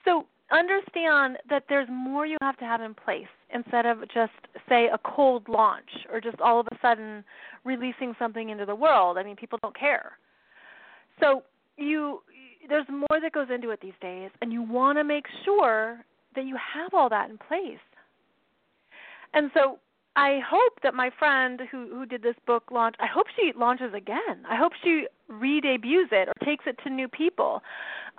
So 0.04 0.26
understand 0.52 1.38
that 1.50 1.64
there's 1.70 1.88
more 1.92 2.26
you 2.26 2.38
have 2.42 2.58
to 2.58 2.66
have 2.66 2.82
in 2.82 2.94
place 2.94 3.28
instead 3.54 3.86
of 3.86 4.02
just 4.14 4.34
say 4.70 4.88
a 4.94 4.98
cold 4.98 5.48
launch 5.50 5.90
or 6.12 6.22
just 6.22 6.40
all 6.40 6.60
of 6.60 6.68
a 6.72 6.78
sudden 6.82 7.24
releasing 7.64 8.14
something 8.20 8.50
into 8.50 8.66
the 8.66 8.76
world. 8.76 9.18
I 9.18 9.24
mean, 9.24 9.36
people 9.36 9.60
don't 9.62 9.78
care 9.78 10.18
So 11.20 11.44
you 11.78 12.22
there's 12.68 12.88
more 12.90 13.20
that 13.22 13.32
goes 13.32 13.48
into 13.54 13.70
it 13.72 13.80
these 13.82 13.94
days 14.02 14.32
and 14.42 14.52
you 14.52 14.62
want 14.62 14.98
to 14.98 15.04
make 15.04 15.26
sure 15.44 16.00
that 16.36 16.46
you 16.46 16.56
have 16.56 16.94
all 16.94 17.10
that 17.10 17.30
in 17.30 17.38
place. 17.38 17.78
And 19.34 19.52
so 19.54 19.80
I 20.16 20.40
hope 20.48 20.80
that 20.84 20.94
my 20.94 21.10
friend 21.20 21.62
who 21.70 21.88
who 21.90 22.06
did 22.06 22.24
this 22.24 22.36
book 22.48 22.64
launch, 22.72 22.96
I 23.00 23.08
hope 23.08 23.28
she 23.36 23.52
launches 23.58 23.94
again. 23.94 24.46
I 24.50 24.56
hope 24.56 24.72
she 24.84 25.08
re-debuts 25.28 26.10
it 26.12 26.30
or 26.30 26.46
takes 26.46 26.66
it 26.68 26.80
to 26.84 26.90
new 26.90 27.08
people 27.08 27.62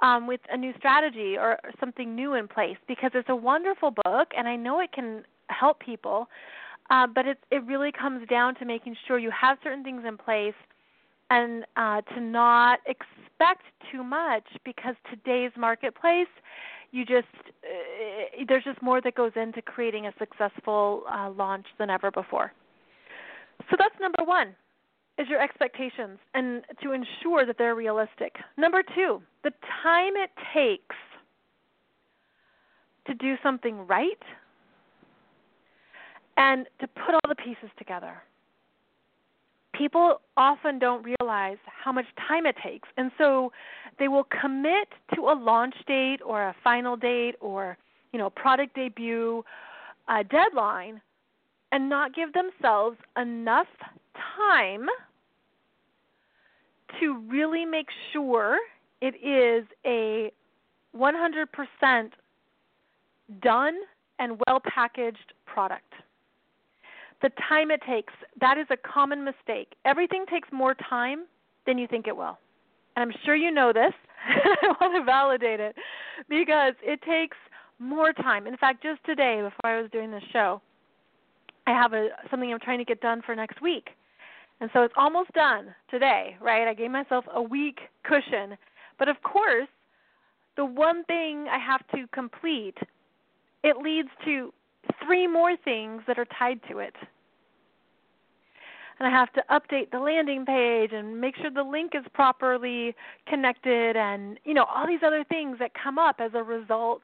um, 0.03 0.27
with 0.27 0.41
a 0.51 0.57
new 0.57 0.73
strategy 0.77 1.37
or 1.39 1.59
something 1.81 2.15
new 2.15 2.35
in 2.35 2.49
place 2.49 2.77
because 2.87 3.13
it's 3.15 3.29
a 3.29 3.37
wonderful 3.37 3.93
book 4.05 4.29
and 4.37 4.47
I 4.47 4.57
know 4.57 4.81
it 4.81 4.93
can 4.93 5.25
help 5.49 5.81
people. 5.81 6.29
Uh, 6.91 7.07
but 7.07 7.27
it 7.27 7.39
it 7.51 7.65
really 7.65 7.93
comes 7.93 8.29
down 8.29 8.55
to 8.57 8.65
making 8.65 8.97
sure 9.07 9.19
you 9.19 9.31
have 9.31 9.59
certain 9.63 9.83
things 9.83 10.03
in 10.07 10.19
place 10.19 10.55
and 11.31 11.65
uh, 11.77 12.03
to 12.03 12.21
not 12.21 12.81
expect 12.87 13.63
too 13.91 14.05
much 14.05 14.45
because 14.65 14.95
today's 15.11 15.51
marketplace 15.57 16.29
you 16.93 17.05
just 17.05 17.27
uh, 17.65 17.96
there's 18.49 18.65
just 18.65 18.81
more 18.83 19.01
that 19.01 19.15
goes 19.15 19.33
into 19.37 19.63
creating 19.63 20.07
a 20.07 20.13
successful 20.19 21.03
uh, 21.11 21.31
launch 21.31 21.67
than 21.79 21.91
ever 21.91 22.11
before. 22.11 22.53
So 23.71 23.77
that's 23.79 23.95
number 24.01 24.25
one 24.25 24.55
is 25.19 25.29
your 25.29 25.41
expectations 25.41 26.19
and 26.35 26.63
to 26.83 26.93
ensure 26.93 27.47
that 27.47 27.57
they're 27.59 27.75
realistic. 27.75 28.37
Number 28.59 28.83
2, 28.95 29.23
the 29.45 29.53
time 29.83 30.13
it 30.17 30.31
takes 30.55 30.97
to 33.07 33.15
do 33.15 33.37
something 33.43 33.87
right 33.87 34.23
and 36.37 36.67
to 36.81 36.87
put 36.87 37.15
all 37.15 37.29
the 37.29 37.35
pieces 37.35 37.71
together 37.79 38.23
people 39.77 40.21
often 40.37 40.79
don't 40.79 41.05
realize 41.05 41.59
how 41.67 41.93
much 41.93 42.07
time 42.29 42.47
it 42.47 42.57
takes. 42.65 42.89
And 42.97 43.11
so 43.19 43.53
they 43.99 44.09
will 44.09 44.27
commit 44.41 44.89
to 45.15 45.23
a 45.23 45.35
launch 45.39 45.75
date 45.87 46.21
or 46.25 46.43
a 46.43 46.55
final 46.63 46.97
date 46.97 47.35
or, 47.41 47.77
you 48.13 48.19
know, 48.19 48.31
product 48.31 48.75
debut 48.75 49.45
uh, 50.09 50.23
deadline 50.31 51.01
and 51.73 51.89
not 51.89 52.15
give 52.15 52.33
themselves 52.33 52.97
enough 53.17 53.67
time 54.37 54.87
to 57.01 57.21
really 57.29 57.65
make 57.65 57.89
sure 58.13 58.59
it 59.01 59.15
is 59.17 59.67
a 59.85 60.31
100% 60.97 62.11
done 63.43 63.75
and 64.19 64.41
well 64.47 64.61
packaged 64.61 65.33
product. 65.45 65.93
The 67.23 67.31
time 67.49 67.71
it 67.71 67.81
takes 67.87 68.13
that 68.41 68.59
is 68.59 68.67
a 68.71 68.77
common 68.77 69.25
mistake. 69.25 69.75
Everything 69.85 70.25
takes 70.31 70.49
more 70.53 70.75
time 70.75 71.25
than 71.67 71.79
you 71.79 71.87
think 71.87 72.07
it 72.07 72.17
will. 72.17 72.39
And 72.95 73.03
i'm 73.03 73.17
sure 73.25 73.35
you 73.35 73.51
know 73.51 73.73
this. 73.73 73.93
I 74.29 74.75
want 74.81 74.95
to 74.97 75.05
validate 75.05 75.61
it. 75.61 75.77
Because 76.29 76.75
it 76.83 77.01
takes 77.03 77.37
more 77.79 78.13
time. 78.13 78.47
In 78.47 78.57
fact 78.57 78.83
just 78.83 79.03
today 79.05 79.41
before 79.43 79.71
i 79.71 79.81
was 79.81 79.91
doing 79.91 80.11
this 80.11 80.23
show 80.33 80.61
i 81.67 81.71
have 81.71 81.93
a 81.93 82.09
something 82.31 82.53
i'm 82.53 82.61
trying 82.61 82.79
to 82.79 82.85
get 82.85 83.01
done 83.01 83.23
for 83.25 83.35
next 83.35 83.61
week. 83.61 83.91
And 84.61 84.71
so 84.73 84.83
it's 84.83 84.95
almost 84.97 85.33
done 85.33 85.75
today 85.91 86.37
right? 86.41 86.67
I 86.67 86.75
gave 86.75 86.91
myself 86.91 87.25
a 87.35 87.43
week 87.43 87.81
cushion. 88.05 88.57
But 88.99 89.09
of 89.09 89.23
course 89.23 89.69
the 90.57 90.65
one 90.65 91.05
thing 91.05 91.47
i 91.51 91.59
have 91.59 91.87
to 91.95 92.07
complete 92.13 92.79
it 93.63 93.77
leads 93.79 94.09
to 94.25 94.53
three 95.05 95.27
more 95.27 95.57
things 95.57 96.03
that 96.07 96.19
are 96.19 96.27
tied 96.39 96.61
to 96.71 96.79
it. 96.79 96.95
And 98.99 99.07
I 99.07 99.11
have 99.11 99.33
to 99.35 99.45
update 99.51 99.91
the 99.91 99.99
landing 99.99 100.47
page 100.47 100.93
and 100.93 101.21
make 101.21 101.37
sure 101.37 101.51
the 101.51 101.63
link 101.63 101.93
is 101.95 102.05
properly 102.15 102.95
connected 103.27 103.97
and 103.97 104.39
you 104.45 104.55
know 104.55 104.65
all 104.65 104.87
these 104.87 105.03
other 105.05 105.25
things 105.25 105.59
that 105.59 105.73
come 105.75 105.99
up 105.99 106.17
as 106.19 106.31
a 106.35 106.43
result 106.43 107.03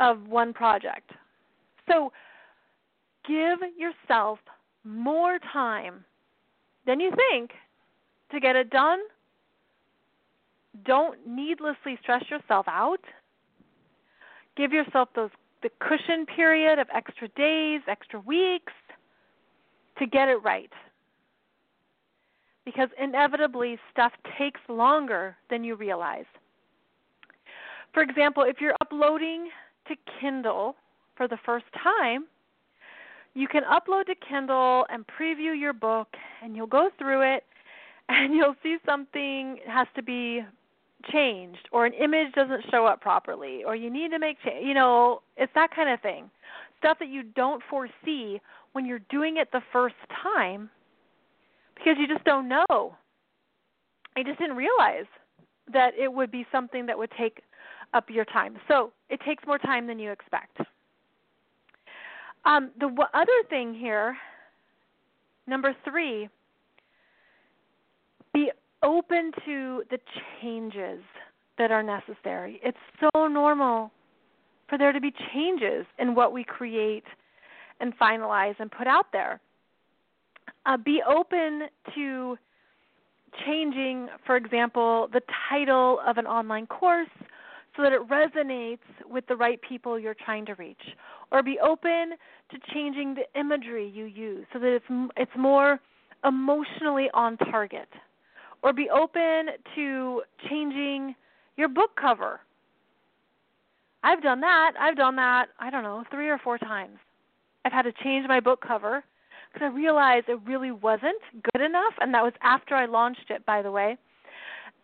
of 0.00 0.26
one 0.28 0.52
project. 0.52 1.10
So 1.88 2.12
give 3.26 3.58
yourself 3.76 4.38
more 4.84 5.38
time 5.52 6.04
than 6.86 7.00
you 7.00 7.10
think 7.30 7.52
to 8.32 8.40
get 8.40 8.56
it 8.56 8.70
done. 8.70 9.00
Don't 10.84 11.26
needlessly 11.26 11.98
stress 12.02 12.24
yourself 12.30 12.66
out. 12.68 13.00
Give 14.56 14.72
yourself 14.72 15.08
those 15.14 15.30
the 15.64 15.70
cushion 15.80 16.26
period 16.26 16.78
of 16.78 16.86
extra 16.94 17.26
days, 17.28 17.80
extra 17.88 18.20
weeks 18.20 18.72
to 19.98 20.06
get 20.06 20.28
it 20.28 20.36
right. 20.44 20.70
Because 22.66 22.90
inevitably, 23.02 23.78
stuff 23.90 24.12
takes 24.38 24.60
longer 24.68 25.36
than 25.48 25.64
you 25.64 25.74
realize. 25.74 26.26
For 27.94 28.02
example, 28.02 28.42
if 28.42 28.60
you're 28.60 28.76
uploading 28.82 29.48
to 29.88 29.94
Kindle 30.20 30.76
for 31.16 31.28
the 31.28 31.38
first 31.44 31.66
time, 31.82 32.26
you 33.34 33.48
can 33.48 33.62
upload 33.64 34.06
to 34.06 34.14
Kindle 34.28 34.86
and 34.90 35.04
preview 35.06 35.58
your 35.58 35.72
book, 35.72 36.08
and 36.42 36.54
you'll 36.54 36.66
go 36.66 36.90
through 36.98 37.36
it, 37.36 37.44
and 38.08 38.34
you'll 38.34 38.56
see 38.62 38.76
something 38.84 39.58
has 39.66 39.86
to 39.96 40.02
be 40.02 40.42
changed 41.12 41.68
or 41.72 41.84
an 41.86 41.92
image 41.92 42.32
doesn't 42.32 42.64
show 42.70 42.86
up 42.86 43.00
properly 43.00 43.62
or 43.64 43.76
you 43.76 43.90
need 43.90 44.10
to 44.10 44.18
make 44.18 44.38
change 44.42 44.64
you 44.66 44.72
know 44.72 45.20
it's 45.36 45.52
that 45.54 45.74
kind 45.74 45.90
of 45.90 46.00
thing. 46.00 46.30
Stuff 46.78 46.98
that 46.98 47.08
you 47.08 47.22
don't 47.22 47.62
foresee 47.68 48.40
when 48.72 48.84
you're 48.84 49.00
doing 49.10 49.36
it 49.38 49.48
the 49.52 49.62
first 49.72 49.94
time 50.22 50.70
because 51.74 51.96
you 51.98 52.06
just 52.06 52.24
don't 52.24 52.48
know. 52.48 52.94
I 54.16 54.22
just 54.22 54.38
didn't 54.38 54.56
realize 54.56 55.06
that 55.72 55.92
it 55.98 56.12
would 56.12 56.30
be 56.30 56.46
something 56.52 56.86
that 56.86 56.96
would 56.96 57.10
take 57.18 57.42
up 57.94 58.10
your 58.10 58.24
time 58.24 58.56
so 58.68 58.92
it 59.08 59.20
takes 59.26 59.44
more 59.46 59.58
time 59.58 59.86
than 59.86 59.98
you 59.98 60.10
expect 60.10 60.58
um, 62.44 62.70
the 62.74 62.88
w- 62.88 63.08
other 63.14 63.32
thing 63.48 63.74
here 63.74 64.16
number 65.46 65.74
three 65.84 66.28
be 68.34 68.50
open 68.82 69.32
to 69.46 69.82
the 69.90 69.98
changes 70.42 71.00
that 71.56 71.70
are 71.70 71.82
necessary. 71.82 72.60
It's 72.62 72.76
so 73.00 73.28
normal 73.28 73.90
for 74.68 74.76
there 74.76 74.92
to 74.92 75.00
be 75.00 75.12
changes 75.32 75.86
in 75.98 76.14
what 76.14 76.32
we 76.32 76.44
create 76.44 77.04
and 77.80 77.96
finalize 77.98 78.54
and 78.58 78.70
put 78.70 78.86
out 78.86 79.06
there. 79.12 79.40
Uh, 80.66 80.76
be 80.76 81.00
open 81.08 81.68
to 81.94 82.36
changing, 83.46 84.08
for 84.26 84.36
example, 84.36 85.08
the 85.12 85.20
title 85.48 86.00
of 86.06 86.18
an 86.18 86.26
online 86.26 86.66
course 86.66 87.08
so 87.76 87.82
that 87.82 87.92
it 87.92 88.08
resonates 88.08 88.78
with 89.08 89.26
the 89.26 89.36
right 89.36 89.60
people 89.62 89.98
you're 89.98 90.14
trying 90.14 90.46
to 90.46 90.54
reach. 90.54 90.80
Or 91.32 91.42
be 91.42 91.58
open 91.58 92.14
to 92.50 92.58
changing 92.72 93.14
the 93.14 93.38
imagery 93.38 93.88
you 93.88 94.04
use 94.04 94.46
so 94.52 94.58
that 94.58 94.68
it's 94.68 95.12
it's 95.16 95.32
more 95.36 95.80
emotionally 96.24 97.08
on 97.12 97.36
target 97.36 97.88
or 98.62 98.72
be 98.72 98.88
open 98.88 99.48
to 99.74 100.22
changing 100.48 101.14
your 101.56 101.68
book 101.68 101.90
cover. 102.00 102.40
I've 104.02 104.22
done 104.22 104.40
that. 104.40 104.72
I've 104.78 104.96
done 104.96 105.16
that, 105.16 105.46
I 105.58 105.70
don't 105.70 105.82
know, 105.82 106.04
three 106.10 106.28
or 106.28 106.38
four 106.38 106.58
times. 106.58 106.98
I've 107.64 107.72
had 107.72 107.82
to 107.82 107.92
change 108.02 108.26
my 108.28 108.40
book 108.40 108.62
cover 108.66 109.04
because 109.52 109.66
I 109.70 109.74
realized 109.74 110.28
it 110.28 110.38
really 110.46 110.70
wasn't 110.70 111.20
good 111.52 111.62
enough, 111.62 111.94
and 112.00 112.12
that 112.14 112.22
was 112.22 112.32
after 112.42 112.74
I 112.74 112.86
launched 112.86 113.30
it, 113.30 113.46
by 113.46 113.62
the 113.62 113.70
way. 113.70 113.96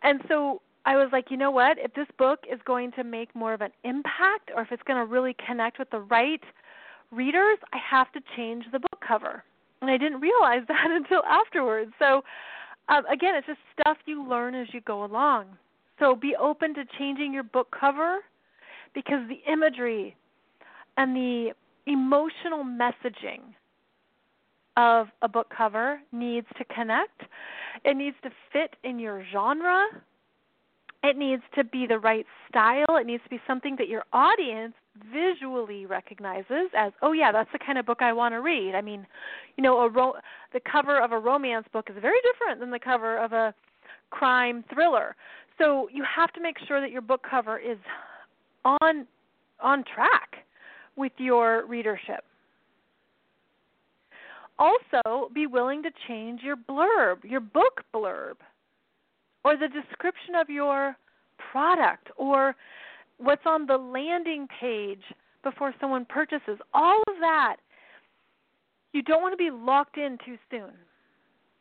And 0.03 0.21
so 0.27 0.61
I 0.85 0.95
was 0.95 1.09
like, 1.11 1.29
you 1.29 1.37
know 1.37 1.51
what? 1.51 1.77
If 1.77 1.93
this 1.93 2.07
book 2.17 2.39
is 2.51 2.59
going 2.65 2.91
to 2.93 3.03
make 3.03 3.35
more 3.35 3.53
of 3.53 3.61
an 3.61 3.71
impact 3.83 4.51
or 4.55 4.63
if 4.63 4.71
it's 4.71 4.83
going 4.83 4.99
to 4.99 5.05
really 5.05 5.35
connect 5.45 5.77
with 5.77 5.89
the 5.91 5.99
right 5.99 6.41
readers, 7.11 7.59
I 7.71 7.77
have 7.77 8.11
to 8.13 8.21
change 8.35 8.65
the 8.71 8.79
book 8.79 9.01
cover. 9.07 9.43
And 9.81 9.91
I 9.91 9.97
didn't 9.97 10.21
realize 10.21 10.61
that 10.67 10.87
until 10.89 11.23
afterwards. 11.23 11.91
So 11.99 12.23
um, 12.89 13.05
again, 13.05 13.35
it's 13.35 13.47
just 13.47 13.59
stuff 13.79 13.97
you 14.05 14.27
learn 14.27 14.55
as 14.55 14.67
you 14.73 14.81
go 14.81 15.03
along. 15.03 15.45
So 15.99 16.15
be 16.15 16.35
open 16.35 16.73
to 16.75 16.83
changing 16.97 17.33
your 17.33 17.43
book 17.43 17.75
cover 17.77 18.19
because 18.93 19.19
the 19.29 19.39
imagery 19.51 20.15
and 20.97 21.15
the 21.15 21.51
emotional 21.85 22.63
messaging 22.63 23.41
of 24.77 25.07
a 25.21 25.27
book 25.27 25.51
cover 25.55 26.01
needs 26.11 26.47
to 26.57 26.65
connect. 26.65 27.21
It 27.85 27.95
needs 27.95 28.15
to 28.23 28.31
fit 28.51 28.75
in 28.83 28.99
your 28.99 29.23
genre. 29.31 29.85
It 31.03 31.17
needs 31.17 31.41
to 31.55 31.63
be 31.63 31.87
the 31.87 31.97
right 31.97 32.25
style. 32.47 32.97
It 32.99 33.07
needs 33.07 33.23
to 33.23 33.29
be 33.29 33.39
something 33.47 33.75
that 33.77 33.87
your 33.87 34.03
audience 34.13 34.73
visually 35.11 35.85
recognizes 35.85 36.69
as, 36.77 36.91
oh 37.01 37.11
yeah, 37.11 37.31
that's 37.31 37.49
the 37.51 37.59
kind 37.59 37.79
of 37.79 37.85
book 37.85 38.01
I 38.01 38.13
want 38.13 38.33
to 38.33 38.41
read. 38.41 38.75
I 38.75 38.81
mean, 38.81 39.07
you 39.57 39.63
know, 39.63 39.79
a 39.79 39.89
ro- 39.89 40.15
the 40.53 40.59
cover 40.59 41.01
of 41.01 41.11
a 41.11 41.17
romance 41.17 41.65
book 41.73 41.89
is 41.89 41.95
very 41.99 42.19
different 42.31 42.59
than 42.59 42.69
the 42.69 42.79
cover 42.79 43.17
of 43.17 43.31
a 43.31 43.53
crime 44.11 44.63
thriller. 44.71 45.15
So 45.57 45.89
you 45.91 46.03
have 46.03 46.31
to 46.33 46.41
make 46.41 46.57
sure 46.67 46.81
that 46.81 46.91
your 46.91 47.01
book 47.01 47.25
cover 47.27 47.57
is 47.57 47.77
on 48.81 49.07
on 49.59 49.83
track 49.93 50.45
with 50.95 51.11
your 51.17 51.65
readership. 51.67 52.23
Also, 54.59 55.29
be 55.33 55.47
willing 55.47 55.81
to 55.83 55.89
change 56.07 56.41
your 56.43 56.55
blurb, 56.55 57.23
your 57.23 57.39
book 57.39 57.81
blurb. 57.93 58.35
Or 59.43 59.57
the 59.57 59.67
description 59.67 60.35
of 60.35 60.49
your 60.49 60.95
product 61.51 62.09
or 62.17 62.55
what's 63.17 63.45
on 63.45 63.65
the 63.65 63.77
landing 63.77 64.47
page 64.59 65.01
before 65.43 65.73
someone 65.79 66.05
purchases. 66.05 66.59
All 66.73 67.01
of 67.07 67.15
that 67.19 67.57
you 68.93 69.01
don't 69.01 69.21
want 69.21 69.33
to 69.33 69.37
be 69.37 69.51
locked 69.51 69.97
in 69.97 70.17
too 70.25 70.37
soon. 70.49 70.71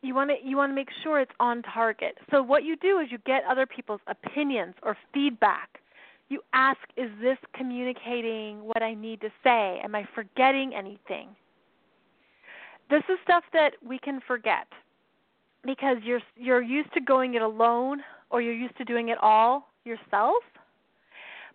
You 0.02 0.14
want 0.14 0.30
to 0.30 0.36
you 0.46 0.56
want 0.56 0.70
to 0.70 0.74
make 0.74 0.88
sure 1.02 1.20
it's 1.20 1.32
on 1.38 1.62
target. 1.62 2.16
So 2.30 2.42
what 2.42 2.64
you 2.64 2.76
do 2.76 2.98
is 2.98 3.08
you 3.10 3.18
get 3.26 3.42
other 3.48 3.66
people's 3.66 4.00
opinions 4.06 4.74
or 4.82 4.96
feedback. 5.12 5.80
You 6.28 6.40
ask, 6.52 6.78
is 6.96 7.10
this 7.20 7.38
communicating 7.54 8.62
what 8.64 8.82
I 8.82 8.94
need 8.94 9.20
to 9.20 9.30
say? 9.42 9.80
Am 9.82 9.94
I 9.94 10.06
forgetting 10.14 10.72
anything? 10.74 11.28
This 12.88 13.02
is 13.08 13.18
stuff 13.24 13.44
that 13.52 13.72
we 13.86 13.98
can 13.98 14.20
forget 14.26 14.66
because 15.64 15.98
you're 16.02 16.20
you're 16.36 16.62
used 16.62 16.92
to 16.94 17.00
going 17.00 17.34
it 17.34 17.42
alone 17.42 18.02
or 18.30 18.40
you're 18.40 18.54
used 18.54 18.76
to 18.78 18.84
doing 18.84 19.08
it 19.08 19.18
all 19.20 19.68
yourself. 19.84 20.42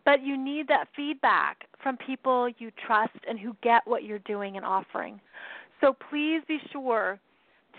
But 0.04 0.22
you 0.22 0.38
need 0.38 0.68
that 0.68 0.88
feedback 0.96 1.66
from 1.82 1.98
people 1.98 2.50
you 2.60 2.72
trust 2.86 3.18
and 3.28 3.40
who 3.40 3.56
get 3.64 3.82
what 3.86 4.04
you're 4.04 4.20
doing 4.20 4.56
and 4.56 4.66
offering. 4.66 5.20
So 5.82 5.96
please 6.10 6.42
be 6.48 6.60
sure 6.72 7.20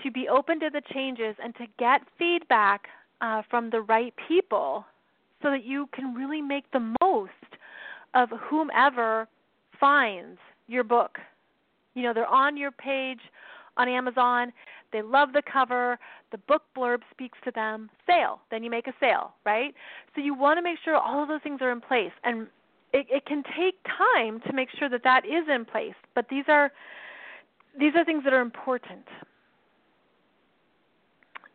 to 0.02 0.10
be 0.10 0.28
open 0.28 0.60
to 0.60 0.70
the 0.70 0.82
changes 0.92 1.36
and 1.42 1.54
to 1.56 1.66
get 1.78 2.02
feedback 2.18 2.86
uh, 3.20 3.42
from 3.48 3.70
the 3.70 3.80
right 3.80 4.12
people 4.28 4.84
so 5.42 5.50
that 5.50 5.64
you 5.64 5.88
can 5.92 6.14
really 6.14 6.42
make 6.42 6.70
the 6.72 6.94
most 7.00 7.30
of 8.14 8.28
whomever 8.48 9.28
finds 9.78 10.38
your 10.66 10.84
book. 10.84 11.18
You 11.94 12.02
know, 12.02 12.12
they're 12.12 12.26
on 12.26 12.56
your 12.56 12.72
page 12.72 13.20
on 13.76 13.88
Amazon. 13.88 14.52
They 14.92 15.02
love 15.02 15.32
the 15.32 15.42
cover. 15.50 15.98
The 16.32 16.38
book 16.38 16.62
blurb 16.76 17.00
speaks 17.10 17.38
to 17.44 17.50
them. 17.50 17.90
Sale. 18.06 18.40
Then 18.50 18.62
you 18.62 18.70
make 18.70 18.86
a 18.86 18.94
sale, 19.00 19.34
right? 19.44 19.74
So 20.14 20.20
you 20.20 20.34
want 20.34 20.58
to 20.58 20.62
make 20.62 20.78
sure 20.84 20.96
all 20.96 21.22
of 21.22 21.28
those 21.28 21.42
things 21.42 21.60
are 21.60 21.72
in 21.72 21.80
place. 21.80 22.12
And 22.24 22.46
it, 22.92 23.06
it 23.10 23.26
can 23.26 23.42
take 23.58 23.74
time 23.84 24.40
to 24.46 24.52
make 24.52 24.68
sure 24.78 24.88
that 24.88 25.02
that 25.04 25.24
is 25.26 25.44
in 25.52 25.64
place. 25.64 25.94
But 26.14 26.26
these 26.30 26.44
are 26.48 26.72
these 27.78 27.92
are 27.94 28.04
things 28.04 28.24
that 28.24 28.32
are 28.32 28.40
important. 28.40 29.04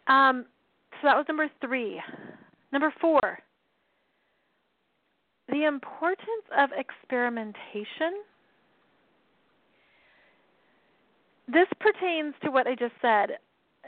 Um, 0.07 0.45
so 1.01 1.07
that 1.07 1.15
was 1.15 1.25
number 1.27 1.49
three. 1.61 1.99
Number 2.71 2.93
four, 3.01 3.39
the 5.49 5.65
importance 5.65 6.45
of 6.57 6.69
experimentation. 6.77 8.23
This 11.51 11.67
pertains 11.79 12.33
to 12.43 12.51
what 12.51 12.65
I 12.67 12.75
just 12.75 12.93
said 13.01 13.37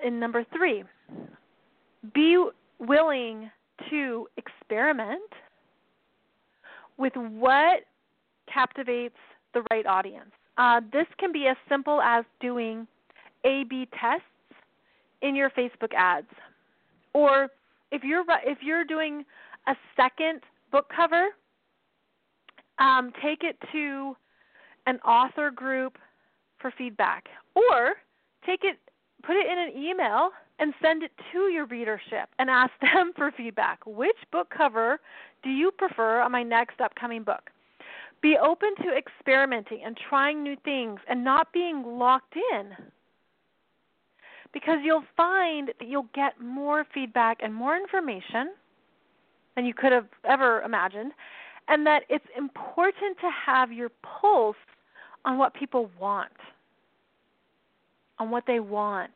in 0.03 0.19
number 0.19 0.45
three. 0.55 0.83
Be 2.13 2.45
willing 2.79 3.49
to 3.89 4.27
experiment 4.37 5.21
with 6.97 7.13
what 7.15 7.81
captivates 8.53 9.15
the 9.53 9.63
right 9.71 9.85
audience. 9.85 10.31
Uh, 10.57 10.81
this 10.91 11.07
can 11.17 11.31
be 11.31 11.47
as 11.47 11.55
simple 11.69 12.01
as 12.01 12.25
doing 12.41 12.85
A 13.45 13.63
B 13.69 13.87
tests 13.99 14.25
in 15.21 15.35
your 15.35 15.49
Facebook 15.51 15.93
ads. 15.95 16.27
Or 17.13 17.47
if 17.91 18.03
you're 18.03 18.25
if 18.45 18.57
you're 18.61 18.83
doing 18.83 19.23
a 19.67 19.75
second 19.95 20.41
book 20.71 20.91
cover, 20.93 21.27
um, 22.79 23.13
take 23.21 23.43
it 23.43 23.57
to 23.71 24.15
an 24.85 24.99
author 24.99 25.49
group 25.49 25.97
for 26.63 26.73
feedback, 26.75 27.27
or 27.53 27.95
take 28.43 28.61
it, 28.63 28.77
put 29.21 29.35
it 29.35 29.45
in 29.45 29.59
an 29.59 29.83
email 29.83 30.31
and 30.59 30.73
send 30.81 31.03
it 31.03 31.11
to 31.31 31.49
your 31.49 31.65
readership 31.65 32.29
and 32.39 32.49
ask 32.49 32.71
them 32.81 33.11
for 33.15 33.31
feedback. 33.35 33.79
Which 33.85 34.17
book 34.31 34.47
cover 34.55 34.99
do 35.43 35.49
you 35.49 35.69
prefer 35.69 36.21
on 36.21 36.31
my 36.31 36.41
next 36.41 36.81
upcoming 36.81 37.23
book? 37.23 37.51
Be 38.21 38.37
open 38.41 38.69
to 38.81 38.97
experimenting 38.97 39.81
and 39.85 39.97
trying 40.09 40.41
new 40.41 40.55
things 40.63 41.01
and 41.09 41.23
not 41.23 41.51
being 41.51 41.83
locked 41.83 42.35
in. 42.53 42.71
Because 44.53 44.77
you'll 44.83 45.03
find 45.17 45.71
that 45.79 45.87
you'll 45.87 46.07
get 46.15 46.39
more 46.39 46.85
feedback 46.93 47.39
and 47.43 47.53
more 47.53 47.75
information 47.75 48.53
than 49.55 49.65
you 49.65 49.73
could 49.73 49.91
have 49.91 50.07
ever 50.23 50.61
imagined, 50.61 51.11
and 51.67 51.85
that 51.85 52.03
it's 52.09 52.25
important 52.37 53.17
to 53.19 53.29
have 53.45 53.71
your 53.71 53.89
pulse 54.01 54.55
on 55.25 55.37
what 55.37 55.53
people 55.53 55.89
want, 55.99 56.31
on 58.19 58.29
what 58.29 58.43
they 58.47 58.59
want. 58.59 59.11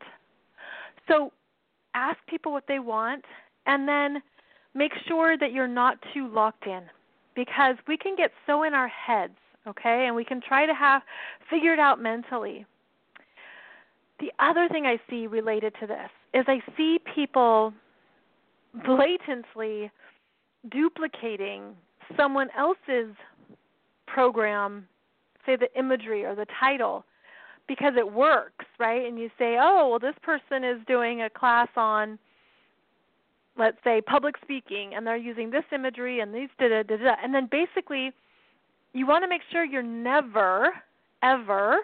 So 1.07 1.31
ask 1.93 2.17
people 2.27 2.51
what 2.51 2.65
they 2.67 2.79
want, 2.79 3.25
and 3.65 3.87
then 3.87 4.21
make 4.73 4.91
sure 5.07 5.37
that 5.37 5.51
you're 5.51 5.67
not 5.67 5.97
too 6.13 6.27
locked 6.27 6.67
in 6.67 6.83
because 7.35 7.75
we 7.87 7.97
can 7.97 8.15
get 8.15 8.31
so 8.45 8.63
in 8.63 8.73
our 8.73 8.87
heads, 8.87 9.37
okay, 9.67 10.05
and 10.07 10.15
we 10.15 10.25
can 10.25 10.41
try 10.41 10.65
to 10.65 10.73
have 10.73 11.01
figured 11.49 11.79
out 11.79 12.01
mentally. 12.01 12.65
The 14.19 14.31
other 14.39 14.67
thing 14.67 14.85
I 14.85 14.99
see 15.09 15.27
related 15.27 15.73
to 15.79 15.87
this 15.87 16.09
is 16.33 16.45
I 16.47 16.61
see 16.75 16.99
people 17.13 17.73
blatantly 18.85 19.91
duplicating 20.69 21.75
someone 22.15 22.49
else's 22.57 23.13
program, 24.07 24.87
say 25.45 25.55
the 25.55 25.69
imagery 25.77 26.25
or 26.25 26.35
the 26.35 26.47
title, 26.59 27.05
because 27.67 27.93
it 27.97 28.11
works, 28.11 28.65
right? 28.79 29.05
And 29.05 29.19
you 29.19 29.29
say, 29.37 29.57
oh, 29.59 29.89
well, 29.89 29.99
this 29.99 30.15
person 30.21 30.63
is 30.63 30.79
doing 30.87 31.21
a 31.21 31.29
class 31.29 31.69
on 31.75 32.17
let's 33.57 33.77
say 33.83 34.01
public 34.01 34.35
speaking 34.41 34.93
and 34.93 35.05
they're 35.05 35.17
using 35.17 35.49
this 35.49 35.63
imagery 35.73 36.19
and 36.19 36.31
these 36.33 36.49
da 36.59 36.69
da 36.69 36.83
da 36.83 36.95
da 36.95 37.15
and 37.23 37.33
then 37.33 37.47
basically 37.49 38.11
you 38.93 39.07
want 39.07 39.23
to 39.23 39.27
make 39.27 39.41
sure 39.51 39.65
you're 39.65 39.81
never 39.81 40.69
ever 41.23 41.79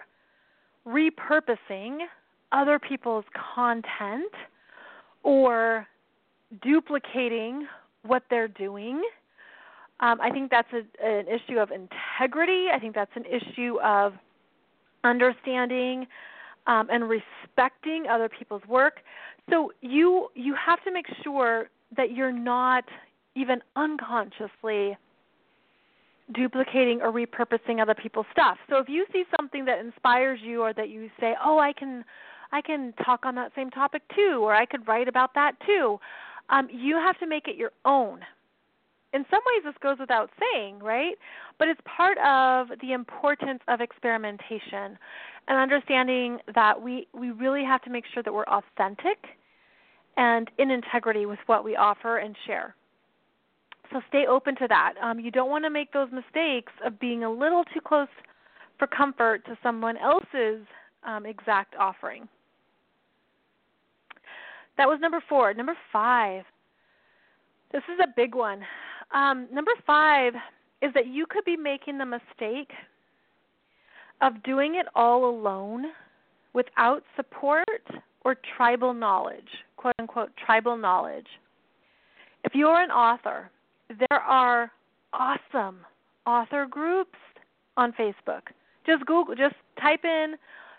repurposing 0.86 1.98
other 2.52 2.78
people's 2.78 3.24
content 3.54 4.32
or 5.22 5.86
duplicating 6.62 7.66
what 8.02 8.22
they're 8.30 8.48
doing. 8.48 9.02
Um, 10.00 10.20
I 10.20 10.30
think 10.30 10.50
that's 10.50 10.68
a, 10.72 11.06
an 11.06 11.26
issue 11.26 11.58
of 11.58 11.70
integrity. 11.70 12.66
I 12.72 12.78
think 12.78 12.94
that's 12.94 13.10
an 13.16 13.24
issue 13.24 13.80
of 13.80 14.14
understanding 15.04 16.06
um, 16.66 16.88
and 16.90 17.08
respecting 17.08 18.06
other 18.10 18.28
people's 18.28 18.62
work. 18.68 19.00
So 19.50 19.72
you 19.80 20.28
you 20.34 20.54
have 20.54 20.82
to 20.84 20.92
make 20.92 21.06
sure 21.22 21.68
that 21.96 22.12
you're 22.12 22.32
not 22.32 22.84
even 23.34 23.60
unconsciously 23.76 24.96
duplicating 26.32 27.02
or 27.02 27.12
repurposing 27.12 27.82
other 27.82 27.94
people's 27.94 28.26
stuff. 28.32 28.56
So 28.70 28.78
if 28.78 28.88
you 28.88 29.04
see 29.12 29.24
something 29.36 29.66
that 29.66 29.78
inspires 29.78 30.40
you 30.42 30.62
or 30.62 30.72
that 30.72 30.88
you 30.88 31.10
say, 31.20 31.36
"Oh, 31.44 31.58
I 31.58 31.72
can 31.72 32.04
I 32.52 32.62
can 32.62 32.94
talk 33.04 33.26
on 33.26 33.34
that 33.34 33.52
same 33.54 33.70
topic 33.70 34.02
too," 34.14 34.40
or 34.42 34.54
I 34.54 34.64
could 34.64 34.86
write 34.88 35.08
about 35.08 35.34
that 35.34 35.52
too, 35.66 36.00
um, 36.48 36.68
you 36.70 36.96
have 36.96 37.18
to 37.18 37.26
make 37.26 37.48
it 37.48 37.56
your 37.56 37.72
own. 37.84 38.24
In 39.14 39.24
some 39.30 39.40
ways, 39.46 39.62
this 39.64 39.74
goes 39.80 39.96
without 40.00 40.28
saying, 40.40 40.80
right? 40.80 41.14
But 41.58 41.68
it's 41.68 41.80
part 41.84 42.18
of 42.18 42.76
the 42.80 42.92
importance 42.92 43.60
of 43.68 43.80
experimentation 43.80 44.98
and 45.46 45.58
understanding 45.58 46.38
that 46.54 46.82
we 46.82 47.06
we 47.14 47.30
really 47.30 47.64
have 47.64 47.80
to 47.82 47.90
make 47.90 48.04
sure 48.12 48.24
that 48.24 48.34
we're 48.34 48.44
authentic 48.44 49.18
and 50.16 50.50
in 50.58 50.70
integrity 50.70 51.26
with 51.26 51.38
what 51.46 51.64
we 51.64 51.76
offer 51.76 52.18
and 52.18 52.34
share. 52.44 52.74
So 53.92 54.00
stay 54.08 54.26
open 54.26 54.56
to 54.56 54.66
that. 54.68 54.94
Um, 55.00 55.20
you 55.20 55.30
don't 55.30 55.50
want 55.50 55.64
to 55.64 55.70
make 55.70 55.92
those 55.92 56.08
mistakes 56.10 56.72
of 56.84 56.98
being 56.98 57.22
a 57.22 57.30
little 57.30 57.62
too 57.72 57.80
close 57.80 58.08
for 58.78 58.88
comfort 58.88 59.44
to 59.46 59.56
someone 59.62 59.96
else's 59.96 60.66
um, 61.06 61.24
exact 61.24 61.76
offering. 61.78 62.26
That 64.76 64.88
was 64.88 64.98
number 65.00 65.22
four. 65.28 65.54
Number 65.54 65.76
five. 65.92 66.44
This 67.70 67.82
is 67.92 68.00
a 68.02 68.08
big 68.16 68.34
one. 68.34 68.62
Um, 69.12 69.46
number 69.52 69.72
five 69.86 70.34
is 70.82 70.92
that 70.94 71.06
you 71.06 71.26
could 71.28 71.44
be 71.44 71.56
making 71.56 71.98
the 71.98 72.06
mistake 72.06 72.72
of 74.20 74.42
doing 74.42 74.76
it 74.76 74.86
all 74.94 75.28
alone 75.28 75.86
without 76.52 77.02
support 77.16 77.66
or 78.24 78.36
tribal 78.56 78.94
knowledge, 78.94 79.48
quote 79.76 79.94
unquote, 79.98 80.30
tribal 80.36 80.76
knowledge. 80.76 81.26
If 82.44 82.54
you're 82.54 82.80
an 82.80 82.90
author, 82.90 83.50
there 83.88 84.20
are 84.20 84.70
awesome 85.12 85.80
author 86.26 86.66
groups 86.68 87.18
on 87.76 87.92
Facebook. 87.92 88.42
Just 88.86 89.04
Google, 89.06 89.34
just 89.34 89.56
type 89.80 90.04
in 90.04 90.36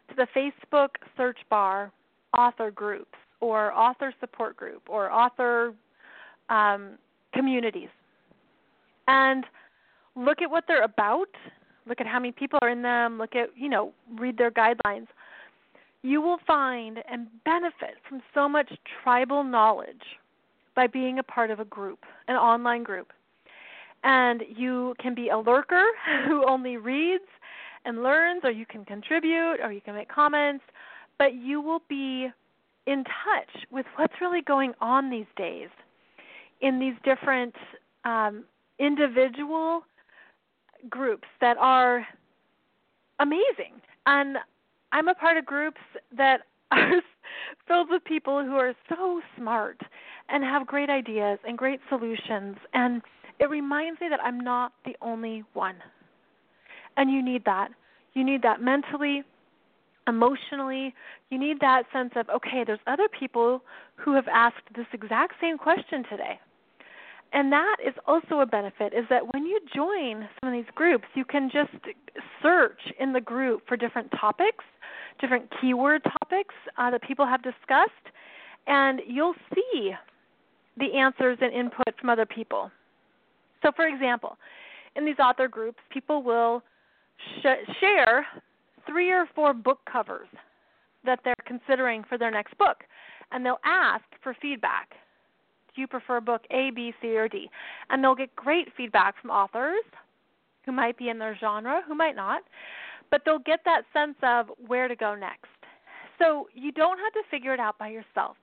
to 0.10 0.16
the 0.16 0.28
Facebook 0.36 0.90
search 1.18 1.38
bar 1.50 1.92
author 2.38 2.72
groups 2.72 3.18
or 3.40 3.74
author 3.74 4.14
support 4.20 4.56
group 4.56 4.84
or 4.88 5.12
author 5.12 5.74
um, 6.50 6.98
communities 7.34 7.90
and 9.08 9.46
look 10.16 10.42
at 10.42 10.50
what 10.50 10.66
they're 10.68 10.84
about 10.84 11.30
look 11.88 12.02
at 12.02 12.08
how 12.08 12.20
many 12.20 12.32
people 12.32 12.60
are 12.62 12.70
in 12.70 12.82
them, 12.82 13.18
look 13.18 13.36
at, 13.36 13.50
you 13.56 13.70
know, 13.70 13.94
read 14.18 14.38
their 14.38 14.52
guidelines. 14.52 15.08
You 16.02 16.22
will 16.22 16.38
find 16.46 17.00
and 17.10 17.28
benefit 17.46 17.96
from 18.08 18.22
so 18.34 18.48
much 18.48 18.72
tribal 19.04 19.44
knowledge 19.44 20.04
by 20.76 20.88
being 20.88 21.20
a 21.20 21.24
part 21.24 21.52
of 21.52 21.60
a 21.60 21.66
group, 21.66 22.00
an 22.28 22.36
online 22.36 22.84
group. 22.84 23.12
And 24.04 24.44
you 24.56 24.94
can 25.00 25.16
be 25.16 25.30
a 25.30 25.38
lurker 25.38 25.84
who 26.28 26.48
only 26.48 26.78
reads 26.78 27.24
and 27.86 28.04
learns, 28.04 28.42
or 28.44 28.52
you 28.52 28.66
can 28.66 28.84
contribute, 28.86 29.58
or 29.64 29.72
you 29.72 29.82
can 29.82 29.96
make 29.96 30.10
comments, 30.10 30.64
but 31.18 31.36
you 31.36 31.62
will 31.62 31.82
be 31.88 32.28
in 32.88 33.04
touch 33.04 33.64
with 33.72 33.86
what's 33.96 34.14
really 34.22 34.42
going 34.42 34.74
on 34.82 35.10
these 35.10 35.26
days 35.36 35.70
in 36.62 36.80
these 36.80 36.94
different 37.04 37.56
um, 38.06 38.44
individual 38.80 39.82
groups 40.90 41.28
that 41.42 41.58
are 41.58 42.08
amazing. 43.20 43.82
And 44.06 44.38
I'm 44.92 45.08
a 45.08 45.16
part 45.16 45.38
of 45.38 45.46
groups 45.46 45.82
that 46.16 46.42
are 46.72 47.02
filled 47.68 47.90
with 47.90 48.04
people 48.04 48.44
who 48.44 48.56
are 48.56 48.74
so 48.90 49.22
smart 49.38 49.82
and 50.30 50.44
have 50.44 50.66
great 50.68 50.90
ideas 50.90 51.40
and 51.48 51.58
great 51.58 51.80
solutions. 51.90 52.58
And 52.74 53.02
it 53.40 53.50
reminds 53.50 54.02
me 54.02 54.08
that 54.10 54.20
I'm 54.24 54.40
not 54.40 54.74
the 54.86 54.96
only 55.02 55.44
one. 55.54 55.76
And 56.98 57.12
you 57.12 57.24
need 57.24 57.46
that. 57.46 57.70
You 58.14 58.24
need 58.24 58.42
that 58.44 58.62
mentally, 58.62 59.24
emotionally. 60.08 60.94
You 61.30 61.38
need 61.38 61.60
that 61.60 61.84
sense 61.92 62.12
of, 62.16 62.30
okay, 62.30 62.64
there's 62.66 62.80
other 62.88 63.08
people 63.08 63.62
who 63.96 64.14
have 64.14 64.28
asked 64.28 64.64
this 64.76 64.86
exact 64.94 65.34
same 65.42 65.58
question 65.58 66.04
today. 66.10 66.40
And 67.36 67.52
that 67.52 67.76
is 67.86 67.94
also 68.08 68.40
a 68.40 68.46
benefit 68.46 68.94
is 68.94 69.04
that 69.10 69.34
when 69.34 69.46
you 69.46 69.60
join 69.76 70.26
some 70.40 70.54
of 70.54 70.54
these 70.54 70.72
groups, 70.74 71.04
you 71.16 71.26
can 71.26 71.52
just 71.52 71.70
search 72.42 72.80
in 72.98 73.12
the 73.12 73.20
group 73.20 73.68
for 73.68 73.76
different 73.76 74.10
topics, 74.18 74.64
different 75.20 75.52
keyword 75.60 76.02
topics 76.22 76.56
uh, 76.78 76.90
that 76.92 77.04
people 77.04 77.26
have 77.26 77.44
discussed, 77.44 77.92
and 78.68 79.02
you'll 79.06 79.36
see 79.54 79.92
the 80.78 80.94
answers 80.94 81.38
and 81.42 81.54
input 81.54 81.94
from 82.00 82.10
other 82.10 82.26
people. 82.26 82.72
So, 83.64 83.72
for 83.76 83.86
example, 83.86 84.38
in 84.96 85.06
these 85.06 85.20
author 85.20 85.50
groups, 85.50 85.80
people 85.90 86.24
will 86.24 86.64
sh- 87.42 87.70
share 87.82 88.26
three 88.88 89.12
or 89.12 89.26
four 89.36 89.54
book 89.54 89.80
covers 89.92 90.30
that 91.04 91.20
they're 91.26 91.36
considering 91.46 92.06
for 92.08 92.18
their 92.18 92.32
next 92.32 92.58
book, 92.58 92.86
and 93.34 93.46
they'll 93.46 93.60
ask 93.66 94.06
for 94.24 94.34
feedback. 94.42 94.94
Do 95.76 95.82
you 95.82 95.88
prefer 95.88 96.22
book 96.22 96.44
A, 96.52 96.72
B, 96.72 96.94
C, 97.02 97.18
or 97.18 97.28
D? 97.28 97.50
And 97.90 98.04
they'll 98.04 98.16
get 98.16 98.36
great 98.36 98.70
feedback 98.78 99.20
from 99.22 99.30
authors 99.30 99.84
who 100.66 100.72
might 100.72 100.98
be 100.98 101.10
in 101.10 101.20
their 101.20 101.38
genre, 101.40 101.82
who 101.88 101.94
might 101.96 102.16
not, 102.16 102.44
but 103.12 103.22
they'll 103.26 103.40
get 103.40 103.60
that 103.66 103.84
sense 103.94 104.16
of 104.24 104.48
where 104.66 104.88
to 104.88 104.96
go 104.96 105.16
next. 105.16 105.48
So 106.18 106.48
you 106.54 106.72
don't 106.72 106.98
have 106.98 107.14
to 107.14 107.22
figure 107.30 107.54
it 107.54 107.60
out 107.60 107.78
by 107.78 107.90
yourself. 107.90 108.38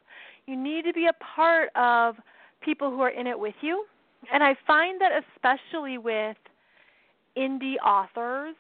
You 0.46 0.56
need 0.56 0.84
to 0.84 0.92
be 0.92 1.06
a 1.06 1.12
part 1.34 1.70
of 1.74 2.16
people 2.60 2.90
who 2.90 3.00
are 3.00 3.10
in 3.10 3.26
it 3.26 3.38
with 3.38 3.54
you. 3.60 3.86
And 4.32 4.42
I 4.42 4.54
find 4.66 5.00
that 5.00 5.10
especially 5.34 5.98
with 5.98 6.36
indie 7.36 7.76
authors, 7.84 8.54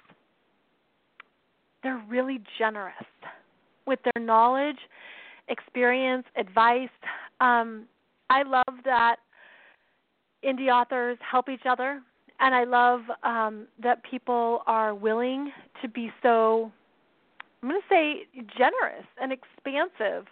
they're 1.82 2.02
really 2.08 2.40
generous 2.58 2.94
with 3.86 3.98
their 4.04 4.22
knowledge, 4.22 4.78
experience, 5.48 6.24
advice. 6.36 6.88
Um, 7.40 7.84
I 8.30 8.42
love 8.42 8.84
that 8.84 9.16
indie 10.44 10.70
authors 10.72 11.18
help 11.28 11.48
each 11.48 11.66
other, 11.68 12.00
and 12.40 12.54
I 12.54 12.64
love 12.64 13.00
um, 13.22 13.66
that 13.82 14.02
people 14.02 14.62
are 14.66 14.94
willing 14.94 15.52
to 15.80 15.88
be 15.88 16.10
so, 16.22 16.72
I'm 17.62 17.68
going 17.68 17.80
to 17.80 17.94
say, 17.94 18.26
generous 18.56 19.06
and 19.20 19.32
expansive 19.32 20.26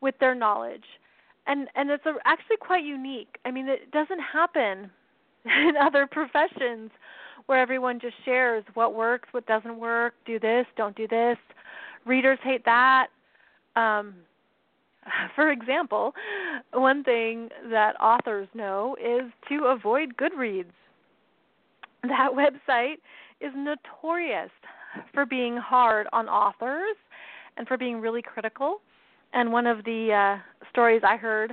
with 0.00 0.14
their 0.18 0.34
knowledge. 0.34 0.84
And 1.46 1.68
and 1.74 1.90
it's 1.90 2.06
a, 2.06 2.14
actually 2.24 2.58
quite 2.60 2.84
unique. 2.84 3.38
I 3.44 3.50
mean, 3.50 3.68
it 3.68 3.90
doesn't 3.90 4.20
happen 4.20 4.90
in 5.44 5.72
other 5.80 6.06
professions 6.06 6.90
where 7.46 7.58
everyone 7.58 7.98
just 7.98 8.14
shares 8.24 8.64
what 8.74 8.94
works, 8.94 9.28
what 9.32 9.46
doesn't 9.46 9.78
work, 9.78 10.14
do 10.24 10.38
this, 10.38 10.66
don't 10.76 10.96
do 10.96 11.08
this. 11.08 11.36
Readers 12.04 12.38
hate 12.42 12.64
that. 12.64 13.08
Um, 13.74 14.14
for 15.34 15.50
example, 15.50 16.14
one 16.72 17.04
thing 17.04 17.48
that 17.70 18.00
authors 18.00 18.48
know 18.54 18.96
is 19.00 19.30
to 19.48 19.66
avoid 19.66 20.16
Goodreads. 20.16 20.72
That 22.02 22.30
website 22.32 22.96
is 23.40 23.52
notorious 23.54 24.50
for 25.14 25.24
being 25.24 25.56
hard 25.56 26.06
on 26.12 26.28
authors 26.28 26.96
and 27.56 27.66
for 27.68 27.76
being 27.76 28.00
really 28.00 28.22
critical. 28.22 28.80
And 29.32 29.52
one 29.52 29.66
of 29.66 29.84
the 29.84 30.12
uh, 30.12 30.68
stories 30.70 31.02
I 31.04 31.16
heard 31.16 31.52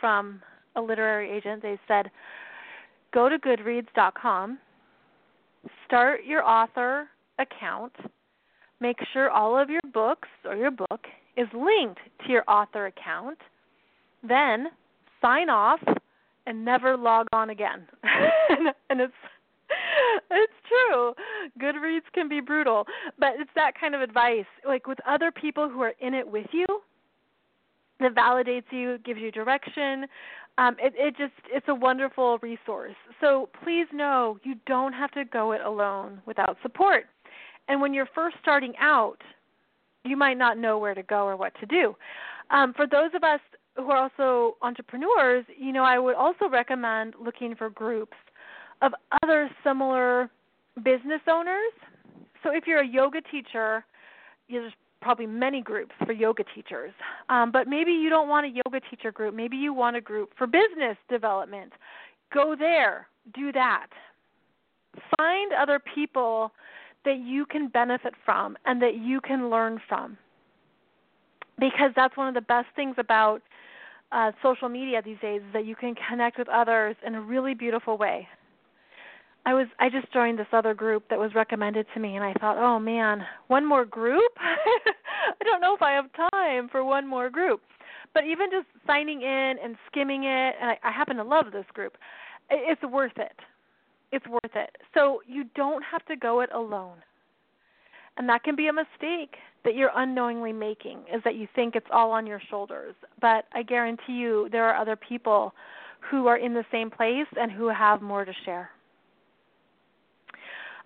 from 0.00 0.40
a 0.76 0.80
literary 0.80 1.30
agent, 1.30 1.62
they 1.62 1.78
said, 1.86 2.10
go 3.12 3.28
to 3.28 3.38
goodreads.com 3.38 4.58
start 5.86 6.20
your 6.24 6.44
author 6.44 7.08
account. 7.38 7.92
Make 8.80 8.98
sure 9.12 9.30
all 9.30 9.58
of 9.58 9.68
your 9.68 9.80
books 9.92 10.28
or 10.44 10.56
your 10.56 10.70
book 10.70 11.00
is 11.36 11.48
linked 11.52 12.00
to 12.24 12.32
your 12.32 12.44
author 12.48 12.86
account. 12.86 13.38
Then 14.26 14.68
sign 15.20 15.48
off 15.48 15.80
and 16.46 16.64
never 16.64 16.96
log 16.96 17.26
on 17.32 17.50
again. 17.50 17.86
and 18.90 19.00
it's 19.00 19.12
it's 20.30 20.52
true. 20.68 21.14
Goodreads 21.60 22.10
can 22.12 22.28
be 22.28 22.40
brutal, 22.40 22.86
but 23.18 23.30
it's 23.38 23.50
that 23.54 23.72
kind 23.78 23.94
of 23.94 24.00
advice. 24.00 24.46
Like 24.66 24.86
with 24.86 24.98
other 25.06 25.30
people 25.30 25.68
who 25.68 25.80
are 25.82 25.94
in 26.00 26.14
it 26.14 26.26
with 26.26 26.46
you, 26.52 26.66
that 28.00 28.14
validates 28.14 28.70
you, 28.70 28.98
gives 29.04 29.20
you 29.20 29.30
direction, 29.30 30.06
um, 30.58 30.76
it, 30.78 30.92
it 30.96 31.16
just 31.16 31.32
it's 31.50 31.66
a 31.68 31.74
wonderful 31.74 32.38
resource. 32.42 32.94
So 33.20 33.48
please 33.62 33.86
know 33.92 34.38
you 34.42 34.54
don't 34.66 34.92
have 34.92 35.10
to 35.12 35.24
go 35.24 35.52
it 35.52 35.60
alone 35.60 36.20
without 36.26 36.56
support. 36.62 37.04
And 37.68 37.80
when 37.80 37.94
you're 37.94 38.08
first 38.14 38.36
starting 38.42 38.74
out, 38.80 39.18
you 40.04 40.16
might 40.16 40.38
not 40.38 40.58
know 40.58 40.78
where 40.78 40.94
to 40.94 41.02
go 41.02 41.26
or 41.26 41.36
what 41.36 41.52
to 41.60 41.66
do. 41.66 41.94
Um, 42.50 42.72
for 42.74 42.86
those 42.86 43.10
of 43.14 43.22
us 43.22 43.40
who 43.76 43.90
are 43.90 43.96
also 43.96 44.56
entrepreneurs, 44.62 45.44
you 45.56 45.72
know, 45.72 45.84
I 45.84 45.98
would 45.98 46.16
also 46.16 46.48
recommend 46.48 47.14
looking 47.22 47.54
for 47.54 47.70
groups 47.70 48.16
of 48.82 48.92
other 49.22 49.50
similar 49.62 50.30
business 50.82 51.20
owners. 51.28 51.72
So 52.42 52.50
if 52.52 52.66
you're 52.66 52.80
a 52.80 52.86
yoga 52.86 53.20
teacher, 53.20 53.84
there's 54.48 54.72
probably 55.00 55.26
many 55.26 55.62
groups 55.62 55.92
for 56.04 56.12
yoga 56.12 56.44
teachers. 56.54 56.92
Um, 57.28 57.50
but 57.50 57.66
maybe 57.68 57.92
you 57.92 58.10
don't 58.10 58.28
want 58.28 58.46
a 58.46 58.48
yoga 58.48 58.80
teacher 58.90 59.12
group. 59.12 59.34
Maybe 59.34 59.56
you 59.56 59.72
want 59.72 59.96
a 59.96 60.00
group 60.00 60.32
for 60.36 60.46
business 60.46 60.96
development. 61.08 61.72
Go 62.32 62.54
there, 62.58 63.08
do 63.34 63.52
that. 63.52 63.88
Find 65.16 65.52
other 65.52 65.80
people 65.94 66.52
that 67.04 67.18
you 67.18 67.46
can 67.46 67.68
benefit 67.68 68.14
from 68.24 68.56
and 68.66 68.80
that 68.82 68.96
you 68.96 69.20
can 69.20 69.50
learn 69.50 69.80
from. 69.88 70.16
Because 71.58 71.90
that's 71.94 72.16
one 72.16 72.28
of 72.28 72.34
the 72.34 72.40
best 72.40 72.68
things 72.74 72.94
about 72.98 73.42
uh, 74.12 74.32
social 74.42 74.68
media 74.68 75.02
these 75.04 75.18
days 75.20 75.40
is 75.40 75.52
that 75.52 75.66
you 75.66 75.76
can 75.76 75.94
connect 76.08 76.38
with 76.38 76.48
others 76.48 76.96
in 77.06 77.14
a 77.14 77.20
really 77.20 77.54
beautiful 77.54 77.96
way. 77.96 78.26
I 79.46 79.54
was 79.54 79.66
I 79.78 79.88
just 79.88 80.12
joined 80.12 80.38
this 80.38 80.46
other 80.52 80.74
group 80.74 81.04
that 81.08 81.18
was 81.18 81.34
recommended 81.34 81.86
to 81.94 82.00
me 82.00 82.16
and 82.16 82.24
I 82.24 82.34
thought, 82.34 82.58
"Oh 82.58 82.78
man, 82.78 83.24
one 83.48 83.64
more 83.64 83.86
group? 83.86 84.32
I 84.36 85.44
don't 85.44 85.62
know 85.62 85.74
if 85.74 85.80
I 85.80 85.92
have 85.92 86.10
time 86.30 86.68
for 86.68 86.84
one 86.84 87.06
more 87.06 87.30
group." 87.30 87.62
But 88.12 88.24
even 88.24 88.50
just 88.50 88.66
signing 88.86 89.22
in 89.22 89.54
and 89.62 89.76
skimming 89.90 90.24
it, 90.24 90.54
and 90.60 90.70
I, 90.70 90.78
I 90.82 90.90
happen 90.90 91.16
to 91.16 91.24
love 91.24 91.46
this 91.52 91.64
group. 91.72 91.96
It's 92.50 92.82
worth 92.82 93.16
it. 93.16 93.36
It's 94.12 94.26
worth 94.26 94.54
it. 94.54 94.76
So 94.94 95.22
you 95.26 95.44
don't 95.54 95.82
have 95.82 96.04
to 96.06 96.16
go 96.16 96.40
it 96.40 96.50
alone. 96.52 96.96
And 98.16 98.28
that 98.28 98.42
can 98.42 98.56
be 98.56 98.66
a 98.66 98.72
mistake 98.72 99.36
that 99.64 99.74
you're 99.74 99.92
unknowingly 99.94 100.52
making 100.52 101.00
is 101.14 101.22
that 101.24 101.36
you 101.36 101.46
think 101.54 101.76
it's 101.76 101.86
all 101.92 102.10
on 102.10 102.26
your 102.26 102.40
shoulders. 102.50 102.94
But 103.20 103.44
I 103.52 103.62
guarantee 103.62 104.14
you 104.14 104.48
there 104.50 104.64
are 104.64 104.80
other 104.80 104.96
people 104.96 105.54
who 106.10 106.26
are 106.26 106.38
in 106.38 106.54
the 106.54 106.64
same 106.72 106.90
place 106.90 107.26
and 107.36 107.52
who 107.52 107.68
have 107.68 108.02
more 108.02 108.24
to 108.24 108.32
share. 108.44 108.70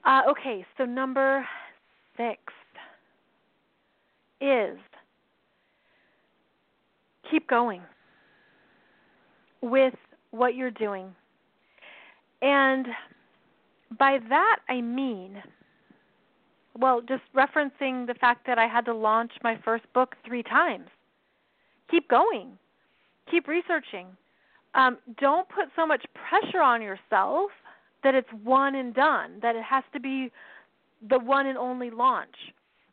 Uh, 0.05 0.23
okay, 0.29 0.67
so 0.77 0.85
number 0.85 1.47
six 2.17 2.39
is 4.41 4.77
keep 7.31 7.49
going 7.49 7.81
with 9.63 9.95
what 10.31 10.55
you're 10.55 10.71
doing. 10.71 11.15
And 12.43 12.87
by 13.99 14.19
that 14.29 14.57
I 14.69 14.81
mean, 14.81 15.43
well, 16.79 17.01
just 17.01 17.23
referencing 17.35 18.07
the 18.07 18.15
fact 18.21 18.47
that 18.47 18.59
I 18.59 18.67
had 18.67 18.85
to 18.87 18.95
launch 18.95 19.33
my 19.43 19.59
first 19.65 19.85
book 19.93 20.17
three 20.27 20.43
times. 20.43 20.89
Keep 21.91 22.09
going, 22.09 22.59
keep 23.31 23.47
researching. 23.47 24.07
Um, 24.75 24.99
don't 25.21 25.49
put 25.49 25.67
so 25.77 25.87
much 25.87 26.05
pressure 26.29 26.61
on 26.61 26.83
yourself 26.83 27.51
that 28.03 28.15
it's 28.15 28.29
one 28.43 28.75
and 28.75 28.93
done, 28.95 29.39
that 29.41 29.55
it 29.55 29.63
has 29.63 29.85
to 29.93 30.01
be 30.01 30.31
the 31.09 31.19
one 31.19 31.47
and 31.47 31.57
only 31.57 31.91
launch. 31.91 32.35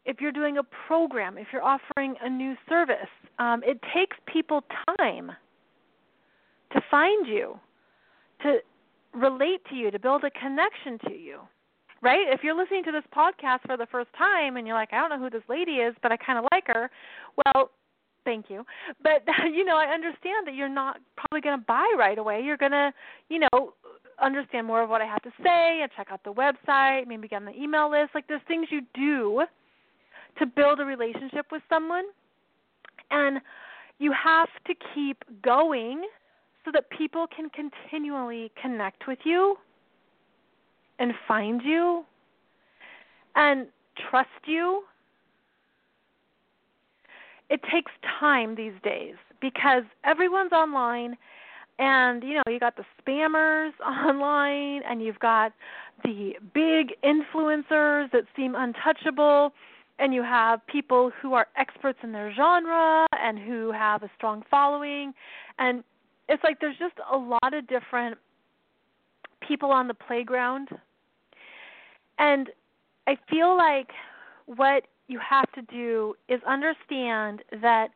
If 0.06 0.19
you're 0.19 0.32
doing 0.32 0.58
a 0.58 0.63
program, 0.88 1.38
if 1.38 1.47
you're 1.51 1.63
offering 1.63 2.15
a 2.21 2.30
new 2.30 2.56
service, 2.67 3.10
um, 3.39 3.62
it 3.63 3.80
takes 3.93 4.17
people 4.32 4.63
time 4.99 5.32
to 6.73 6.82
find 6.89 7.27
you, 7.27 7.60
to 8.43 8.60
relate 9.13 9.62
to 9.69 9.76
you, 9.76 9.91
to 9.91 10.00
build 10.00 10.24
a 10.24 10.32
connection 10.32 10.97
to 11.10 11.17
you. 11.17 11.39
Right? 12.02 12.28
If 12.34 12.43
you're 12.43 12.58
listening 12.58 12.84
to 12.86 12.91
this 12.91 13.04
podcast 13.15 13.60
for 13.67 13.78
the 13.78 13.86
first 13.86 14.10
time 14.17 14.58
and 14.58 14.65
you're 14.65 14.76
like, 14.76 14.91
I 14.91 15.00
don't 15.00 15.12
know 15.12 15.24
who 15.24 15.30
this 15.30 15.47
lady 15.47 15.74
is, 15.74 15.93
but 16.02 16.12
I 16.12 16.17
kind 16.17 16.39
of 16.39 16.45
like 16.52 16.65
her, 16.65 16.89
well, 17.45 17.69
thank 18.26 18.50
you. 18.50 18.65
But 19.04 19.24
you 19.54 19.63
know, 19.63 19.78
I 19.78 19.86
understand 19.86 20.47
that 20.47 20.56
you're 20.56 20.69
not 20.69 20.97
probably 21.15 21.41
going 21.41 21.60
to 21.60 21.65
buy 21.65 21.93
right 21.97 22.17
away. 22.17 22.41
You're 22.41 22.58
going 22.58 22.71
to, 22.71 22.91
you 23.30 23.39
know, 23.39 23.74
understand 24.21 24.65
more 24.65 24.82
of 24.82 24.89
what 24.89 25.02
I 25.02 25.06
have 25.06 25.21
to 25.24 25.32
say 25.43 25.82
and 25.82 25.91
check 25.95 26.08
out 26.12 26.24
the 26.24 26.34
website, 26.34 27.08
maybe 27.08 27.28
get 27.28 27.38
on 27.38 27.45
the 27.45 27.56
email 27.56 27.89
list. 27.89 28.12
Like 28.15 28.28
there's 28.28 28.41
things 28.47 28.67
you 28.71 28.82
do 28.93 29.43
to 30.39 30.45
build 30.45 30.80
a 30.80 30.86
relationship 30.86 31.47
with 31.52 31.62
someone. 31.69 32.06
And 33.10 33.41
you 34.00 34.12
have 34.12 34.50
to 34.65 34.74
keep 34.95 35.24
going 35.43 36.04
so 36.65 36.71
that 36.71 36.89
people 36.89 37.28
can 37.28 37.50
continually 37.50 38.52
connect 38.62 39.08
with 39.08 39.19
you 39.24 39.58
and 41.00 41.13
find 41.28 41.62
you 41.63 42.06
and 43.36 43.67
trust 44.10 44.30
you. 44.45 44.84
It 47.50 47.62
takes 47.71 47.91
time 48.19 48.56
these 48.56 48.74
days 48.84 49.15
because 49.41 49.84
everyone's 50.04 50.52
online 50.52 51.17
and 51.80 52.24
you 52.24 52.36
know 52.36 52.43
you 52.47 52.60
got 52.60 52.76
the 52.78 52.86
spammers 53.02 53.71
online 53.86 54.84
and 54.88 55.02
you've 55.02 55.19
got 55.19 55.52
the 56.04 56.34
big 56.54 56.93
influencers 57.04 58.12
that 58.12 58.24
seem 58.36 58.56
untouchable 58.56 59.52
and 60.00 60.13
you 60.13 60.24
have 60.24 60.65
people 60.67 61.12
who 61.21 61.34
are 61.34 61.47
experts 61.58 62.00
in 62.04 62.12
their 62.12 62.34
genre 62.34 63.06
and 63.12 63.38
who 63.38 63.71
have 63.71 64.04
a 64.04 64.10
strong 64.15 64.43
following 64.50 65.13
and 65.60 65.84
it's 66.32 66.44
like 66.44 66.60
there's 66.60 66.78
just 66.78 66.96
a 67.12 67.17
lot 67.17 67.54
of 67.54 67.67
different 67.67 68.17
people 69.48 69.70
on 69.72 69.88
the 69.88 69.94
playground 69.94 70.70
and 72.17 72.50
i 73.08 73.15
feel 73.30 73.56
like 73.56 73.89
what 74.46 74.84
you 75.08 75.20
have 75.20 75.52
to 75.52 75.62
do 75.63 76.15
is 76.30 76.39
understand 76.48 77.41
that 77.62 77.89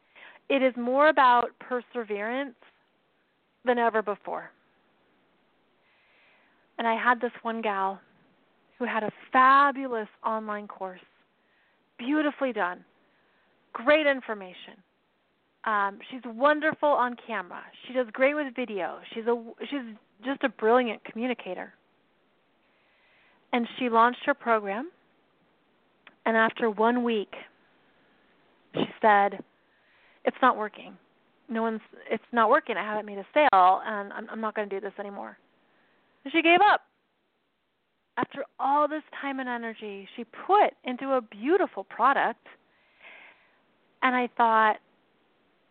it 0.50 0.62
is 0.62 0.74
more 0.78 1.10
about 1.10 1.50
perseverance 1.60 2.56
than 3.64 3.80
ever 3.80 4.02
before. 4.02 4.52
And 6.78 6.88
I 6.88 7.02
had 7.02 7.22
this 7.22 7.32
one 7.42 7.62
gal 7.62 8.00
who 8.78 8.86
had 8.86 9.04
a 9.04 9.12
fabulous 9.32 10.10
online 10.26 10.68
course, 10.68 11.00
beautifully 11.98 12.52
done, 12.52 12.84
great 13.74 14.06
information. 14.06 14.76
Um, 15.66 16.00
she's 16.10 16.22
wonderful 16.26 16.90
on 16.90 17.16
camera. 17.28 17.62
She 17.88 17.94
does 17.94 18.08
great 18.14 18.36
with 18.36 18.56
video. 18.56 19.00
She's 19.14 19.26
a 19.26 19.44
she's 19.62 19.96
just 20.24 20.44
a 20.44 20.50
brilliant 20.50 21.04
communicator. 21.04 21.74
And 23.52 23.68
she 23.80 23.90
launched 23.90 24.22
her 24.26 24.34
program. 24.34 24.92
And 26.26 26.36
after 26.36 26.70
one 26.70 27.04
week, 27.04 27.34
she 28.74 28.86
said, 29.02 29.44
"It's 30.24 30.38
not 30.42 30.58
working 30.58 30.98
no 31.50 31.62
one's 31.62 31.82
it's 32.10 32.24
not 32.32 32.50
working. 32.50 32.78
I 32.78 32.84
haven't 32.84 33.06
made 33.06 33.18
a 33.18 33.26
sale 33.34 33.82
and 33.86 34.12
I'm 34.14 34.30
I'm 34.30 34.42
not 34.42 34.56
going 34.56 34.70
to 34.70 34.76
do 34.76 34.82
this 34.82 34.94
anymore. 35.00 35.38
And 36.24 36.32
she 36.32 36.42
gave 36.42 36.60
up. 36.62 36.82
After 38.18 38.46
all 38.60 38.88
this 38.88 39.04
time 39.22 39.40
and 39.40 39.50
energy 39.50 40.08
she 40.16 40.24
put 40.24 40.72
into 40.86 41.14
a 41.14 41.22
beautiful 41.22 41.84
product 41.84 42.48
and 44.02 44.16
I 44.16 44.30
thought 44.38 44.78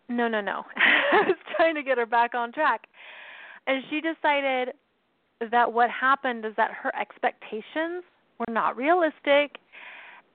no, 0.08 0.28
no, 0.28 0.40
no. 0.40 0.64
I 0.76 1.22
was 1.26 1.36
trying 1.56 1.74
to 1.74 1.82
get 1.82 1.98
her 1.98 2.06
back 2.06 2.34
on 2.34 2.52
track. 2.52 2.86
And 3.66 3.82
she 3.90 4.00
decided 4.00 4.74
that 5.50 5.72
what 5.72 5.90
happened 5.90 6.44
is 6.44 6.52
that 6.56 6.70
her 6.72 6.94
expectations 6.96 8.04
were 8.38 8.52
not 8.52 8.76
realistic 8.76 9.58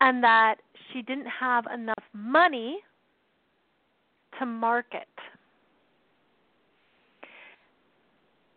and 0.01 0.23
that 0.23 0.55
she 0.91 1.01
didn't 1.01 1.27
have 1.27 1.65
enough 1.73 2.03
money 2.13 2.79
to 4.39 4.45
market. 4.45 5.07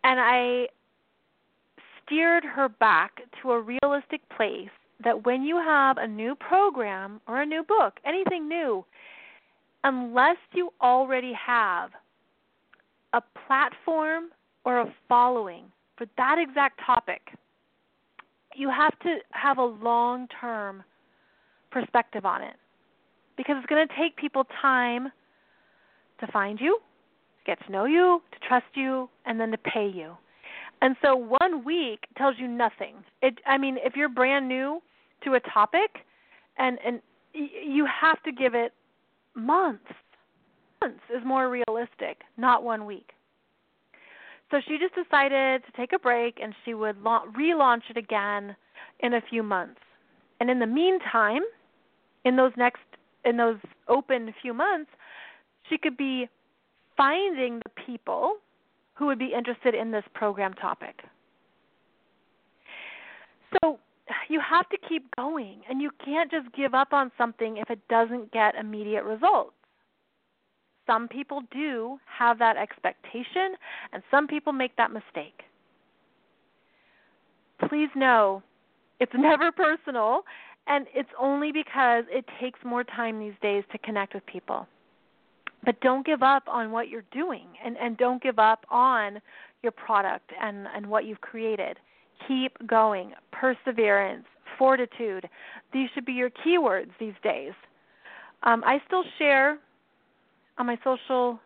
And 0.05 0.19
I 0.21 0.69
steered 2.05 2.45
her 2.45 2.69
back 2.69 3.21
to 3.41 3.53
a 3.53 3.61
realistic 3.61 4.21
place 4.37 4.71
that 5.05 5.25
when 5.25 5.43
you 5.43 5.57
have 5.57 5.97
a 5.97 6.07
new 6.07 6.35
program 6.35 7.21
or 7.27 7.43
a 7.43 7.47
new 7.47 7.63
book, 7.63 7.95
anything 8.05 8.49
new, 8.49 8.85
unless 9.85 10.37
you 10.53 10.73
already 10.81 11.33
have 11.33 11.91
a 13.13 13.23
platform 13.47 14.31
or 14.65 14.81
a 14.81 14.95
following 15.09 15.65
for 15.97 16.07
that 16.17 16.37
exact 16.39 16.81
topic, 16.85 17.21
you 18.55 18.71
have 18.71 18.99
to 19.01 19.19
have 19.31 19.59
a 19.59 19.65
long 19.65 20.29
term 20.41 20.83
perspective 21.71 22.25
on 22.25 22.43
it 22.43 22.57
because 23.37 23.57
it's 23.59 23.67
going 23.67 23.87
to 23.87 23.95
take 23.97 24.17
people 24.17 24.45
time 24.61 25.11
to 26.21 26.27
find 26.29 26.61
you, 26.61 26.79
get 27.47 27.59
to 27.67 27.73
know 27.73 27.87
you, 27.87 28.23
to 28.31 28.47
trust 28.47 28.67
you, 28.75 29.09
and 29.27 29.41
then 29.41 29.51
to 29.51 29.59
pay 29.59 29.89
you. 29.89 30.17
And 30.81 30.97
so 31.03 31.17
one 31.17 31.65
week 31.65 32.07
tells 32.17 32.37
you 32.39 32.49
nothing. 32.49 32.97
It 33.23 33.39
I 33.47 33.57
mean, 33.59 33.79
if 33.85 33.97
you're 33.97 34.09
brand 34.09 34.49
new 34.49 34.83
to 35.25 35.35
a 35.35 35.41
topic 35.41 35.91
and 36.59 36.79
and 36.85 37.01
you 37.33 37.87
have 37.87 38.23
to 38.25 38.33
give 38.33 38.55
it 38.55 38.73
months. 39.35 39.85
Months 40.81 41.01
is 41.15 41.25
more 41.25 41.49
realistic, 41.49 42.23
not 42.37 42.65
one 42.65 42.87
week. 42.87 43.11
So 44.51 44.59
she 44.69 44.79
just 44.79 44.95
decided 44.95 45.63
to 45.65 45.73
take 45.77 45.93
a 45.93 45.99
break 45.99 46.39
and 46.43 46.55
she 46.65 46.75
would 46.75 47.01
la- 47.03 47.25
relaunch 47.39 47.83
it 47.89 47.97
again 47.97 48.55
in 49.01 49.15
a 49.15 49.21
few 49.31 49.43
months. 49.43 49.81
And 50.41 50.51
in 50.51 50.59
the 50.59 50.67
meantime, 50.67 51.43
in 52.25 52.37
those 52.37 52.53
next 52.57 52.81
in 53.25 53.37
those 53.37 53.59
open 53.89 54.35
few 54.43 54.53
months, 54.53 54.91
she 55.71 55.79
could 55.79 55.97
be 55.97 56.29
finding 56.97 57.61
the 57.61 57.71
people 57.87 58.35
who 58.95 59.07
would 59.07 59.19
be 59.19 59.33
interested 59.37 59.75
in 59.75 59.91
this 59.91 60.05
program 60.15 60.53
topic. 60.55 61.03
So 63.63 63.79
you 64.29 64.41
have 64.41 64.69
to 64.71 64.79
keep 64.89 65.05
going, 65.17 65.61
and 65.69 65.81
you 65.81 65.91
can't 66.05 66.31
just 66.31 66.53
give 66.55 66.75
up 66.75 66.93
on 66.93 67.11
something 67.17 67.57
if 67.57 67.71
it 67.71 67.81
doesn't 67.89 68.33
get 68.33 68.55
immediate 68.55 69.05
results. 69.05 69.55
Some 70.87 71.07
people 71.09 71.43
do 71.53 71.99
have 72.07 72.39
that 72.39 72.57
expectation, 72.57 73.55
and 73.93 74.03
some 74.11 74.27
people 74.27 74.53
make 74.53 74.77
that 74.77 74.93
mistake. 74.93 75.43
Please 77.69 77.91
know 77.95 78.43
it's 78.99 79.13
never 79.19 79.53
personal, 79.53 80.23
and 80.67 80.87
it's 80.95 81.11
only 81.19 81.53
because 81.53 82.05
it 82.11 82.25
takes 82.41 82.59
more 82.65 82.85
time 82.85 83.21
these 83.21 83.35
days 83.41 83.65
to 83.73 83.79
connect 83.79 84.15
with 84.15 84.27
people 84.27 84.67
but 85.65 85.81
don't 85.81 86.05
give 86.05 86.23
up 86.23 86.45
on 86.49 86.73
what 86.73 86.89
you're 86.89 87.05
doing 87.13 87.47
and, 87.65 87.77
and 87.79 87.97
don't 87.97 88.23
give 88.23 88.39
up 88.39 88.65
on 88.71 89.21
your 89.63 89.73
product 89.73 90.31
and, 90.41 90.67
and 90.75 90.87
what 90.87 91.05
you've 91.05 91.21
created. 91.21 91.79
Keep 92.29 92.67
going. 92.67 93.13
Perseverance, 93.33 94.25
fortitude. 94.59 95.29
These 95.73 95.89
should 95.95 96.05
be 96.05 96.13
your 96.13 96.31
keywords 96.31 96.91
these 96.99 97.15
days. 97.23 97.53
Um, 98.43 98.63
I 98.67 98.81
still 98.87 99.05
share 99.19 99.59
on 100.59 100.67
my 100.67 100.79
social 100.85 101.41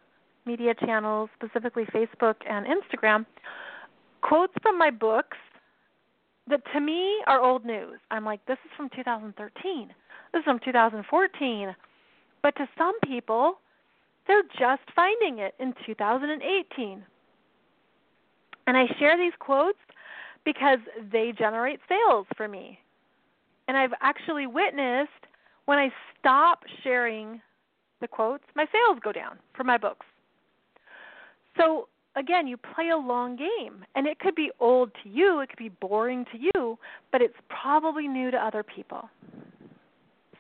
media 0.47 0.75
channels, 0.75 1.29
specifically 1.35 1.85
Facebook 1.87 2.37
and 2.49 2.67
Instagram, 2.67 3.27
quotes 4.23 4.55
from 4.63 4.79
my 4.79 4.91
books 4.91 5.37
that 6.49 6.61
to 6.73 6.81
me 6.81 7.17
are 7.27 7.41
old 7.41 7.65
news. 7.65 7.99
I'm 8.11 8.25
like, 8.25 8.45
this 8.47 8.59
is 8.65 8.71
from 8.77 8.89
2013. 8.95 9.89
This 10.33 10.41
is 10.41 10.45
from 10.45 10.61
2014. 10.65 11.75
But 12.43 12.57
to 12.57 12.69
some 12.79 12.95
people, 13.01 13.59
they're 14.27 14.43
just 14.59 14.83
finding 14.95 15.39
it 15.39 15.55
in 15.59 15.75
2018. 15.85 17.03
And 18.69 18.77
I 18.77 18.87
share 18.99 19.17
these 19.17 19.33
quotes 19.39 19.79
because 20.47 20.79
they 21.13 21.35
generate 21.37 21.81
sales 21.89 22.27
for 22.37 22.49
me. 22.49 22.79
And 23.69 23.77
I've 23.77 23.93
actually 24.01 24.47
witnessed 24.47 25.11
when 25.67 25.77
I 25.77 25.91
stop 26.19 26.61
sharing 26.83 27.43
the 28.01 28.09
quotes, 28.09 28.45
my 28.55 28.67
sales 28.73 29.01
go 29.03 29.13
down 29.13 29.39
for 29.55 29.65
my 29.65 29.77
books. 29.77 30.07
So 31.59 31.89
again, 32.15 32.47
you 32.47 32.57
play 32.57 32.91
a 32.91 32.97
long 32.97 33.37
game, 33.37 33.85
and 33.97 34.07
it 34.07 34.21
could 34.21 34.37
be 34.37 34.51
old 34.61 34.93
to 35.03 35.09
you, 35.09 35.41
it 35.41 35.49
could 35.49 35.59
be 35.59 35.69
boring 35.69 36.25
to 36.33 36.39
you, 36.39 36.79
but 37.11 37.21
it's 37.21 37.37
probably 37.49 38.07
new 38.07 38.31
to 38.31 38.37
other 38.37 38.63
people. 38.63 39.09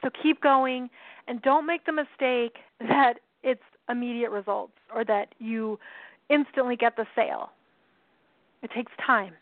So 0.02 0.10
keep 0.22 0.40
going, 0.40 0.88
and 1.26 1.42
don't 1.42 1.66
make 1.66 1.84
the 1.84 1.92
mistake 1.92 2.58
that 2.80 3.14
it's 3.42 3.62
immediate 3.88 4.30
results 4.30 4.74
or 4.94 5.04
that 5.04 5.34
you 5.40 5.80
instantly 6.28 6.76
get 6.76 6.96
the 6.96 7.06
sale. 7.16 7.50
It 8.62 8.70
takes 8.70 8.92
time. 9.04 9.32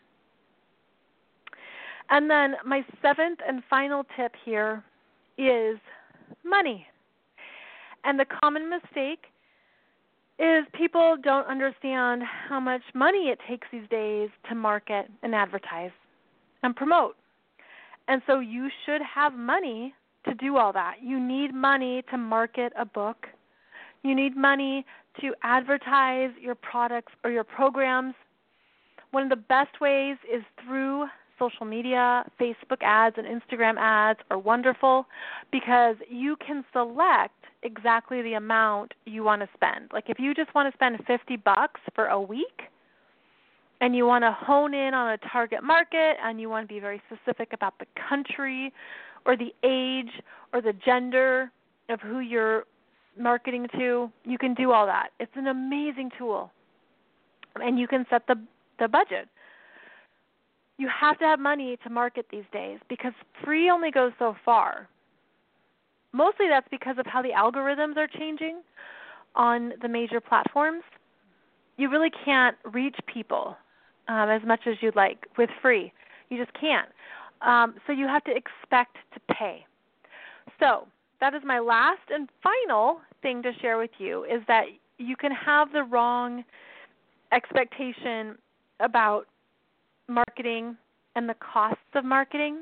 And 2.09 2.29
then 2.29 2.55
my 2.65 2.85
seventh 3.01 3.39
and 3.47 3.63
final 3.69 4.05
tip 4.15 4.33
here 4.43 4.83
is 5.37 5.77
money. 6.43 6.85
And 8.03 8.19
the 8.19 8.25
common 8.25 8.69
mistake 8.69 9.25
is 10.37 10.65
people 10.73 11.15
don't 11.21 11.47
understand 11.47 12.21
how 12.23 12.59
much 12.59 12.81
money 12.93 13.29
it 13.29 13.39
takes 13.47 13.67
these 13.71 13.87
days 13.89 14.29
to 14.49 14.55
market 14.55 15.09
and 15.23 15.33
advertise 15.33 15.91
and 16.61 16.75
promote. 16.75 17.15
And 18.07 18.21
so 18.27 18.39
you 18.39 18.69
should 18.85 19.01
have 19.01 19.33
money 19.33 19.93
to 20.25 20.33
do 20.33 20.57
all 20.57 20.73
that. 20.73 20.95
You 21.01 21.19
need 21.19 21.53
money 21.53 22.03
to 22.11 22.17
market 22.17 22.73
a 22.77 22.85
book. 22.85 23.27
You 24.03 24.13
need 24.13 24.35
money 24.35 24.85
to 25.21 25.33
advertise 25.43 26.31
your 26.39 26.55
products 26.55 27.13
or 27.23 27.31
your 27.31 27.43
programs. 27.43 28.13
One 29.11 29.23
of 29.23 29.29
the 29.29 29.35
best 29.35 29.79
ways 29.79 30.17
is 30.31 30.43
through 30.63 31.05
social 31.37 31.65
media. 31.65 32.25
Facebook 32.39 32.81
ads 32.81 33.15
and 33.17 33.27
Instagram 33.27 33.75
ads 33.77 34.19
are 34.31 34.37
wonderful 34.37 35.05
because 35.51 35.95
you 36.09 36.35
can 36.37 36.63
select 36.73 37.33
exactly 37.63 38.21
the 38.21 38.33
amount 38.33 38.93
you 39.05 39.23
want 39.23 39.41
to 39.41 39.49
spend. 39.53 39.89
Like 39.93 40.05
if 40.09 40.19
you 40.19 40.33
just 40.33 40.53
want 40.53 40.71
to 40.71 40.77
spend 40.77 40.97
50 41.05 41.37
bucks 41.37 41.81
for 41.93 42.07
a 42.07 42.21
week 42.21 42.61
and 43.81 43.95
you 43.95 44.05
want 44.05 44.23
to 44.23 44.31
hone 44.31 44.73
in 44.73 44.93
on 44.93 45.11
a 45.11 45.17
target 45.17 45.63
market 45.63 46.17
and 46.23 46.39
you 46.39 46.49
want 46.49 46.67
to 46.67 46.73
be 46.73 46.79
very 46.79 47.01
specific 47.07 47.53
about 47.53 47.73
the 47.79 47.85
country 48.09 48.71
or 49.25 49.35
the 49.35 49.53
age 49.63 50.21
or 50.53 50.61
the 50.61 50.73
gender 50.73 51.51
of 51.89 51.99
who 52.01 52.19
you're 52.19 52.65
marketing 53.17 53.67
to, 53.77 54.11
you 54.23 54.37
can 54.37 54.53
do 54.53 54.71
all 54.71 54.85
that. 54.85 55.09
It's 55.19 55.31
an 55.35 55.47
amazing 55.47 56.11
tool. 56.17 56.51
And 57.55 57.79
you 57.79 57.87
can 57.87 58.05
set 58.09 58.27
the 58.27 58.35
the 58.79 58.87
budget. 58.87 59.29
You 60.77 60.89
have 60.89 61.17
to 61.19 61.25
have 61.25 61.39
money 61.39 61.77
to 61.83 61.89
market 61.89 62.25
these 62.31 62.43
days 62.51 62.79
because 62.89 63.13
free 63.43 63.69
only 63.69 63.91
goes 63.91 64.11
so 64.19 64.35
far. 64.43 64.89
Mostly 66.11 66.47
that's 66.49 66.67
because 66.69 66.97
of 66.97 67.05
how 67.05 67.21
the 67.21 67.29
algorithms 67.29 67.97
are 67.97 68.07
changing 68.07 68.61
on 69.35 69.73
the 69.81 69.87
major 69.87 70.19
platforms. 70.19 70.83
You 71.77 71.89
really 71.89 72.11
can't 72.23 72.57
reach 72.71 72.95
people 73.05 73.57
um, 74.07 74.29
as 74.29 74.41
much 74.45 74.61
as 74.65 74.75
you'd 74.81 74.95
like 74.95 75.25
with 75.37 75.49
free. 75.61 75.91
You 76.29 76.37
just 76.37 76.57
can't. 76.59 76.89
Um, 77.41 77.75
so 77.85 77.93
you 77.93 78.07
have 78.07 78.23
to 78.25 78.31
expect 78.35 78.97
to 79.13 79.33
pay. 79.33 79.65
So 80.59 80.87
that 81.19 81.33
is 81.33 81.41
my 81.45 81.59
last 81.59 82.01
and 82.09 82.29
final 82.41 83.01
thing 83.21 83.41
to 83.43 83.51
share 83.61 83.77
with 83.77 83.91
you 83.97 84.23
is 84.25 84.41
that 84.47 84.65
you 84.97 85.15
can 85.15 85.31
have 85.31 85.71
the 85.73 85.83
wrong 85.83 86.43
expectation 87.31 88.37
about 88.79 89.27
marketing 90.07 90.75
and 91.15 91.27
the 91.29 91.35
costs 91.35 91.79
of 91.93 92.05
marketing. 92.05 92.57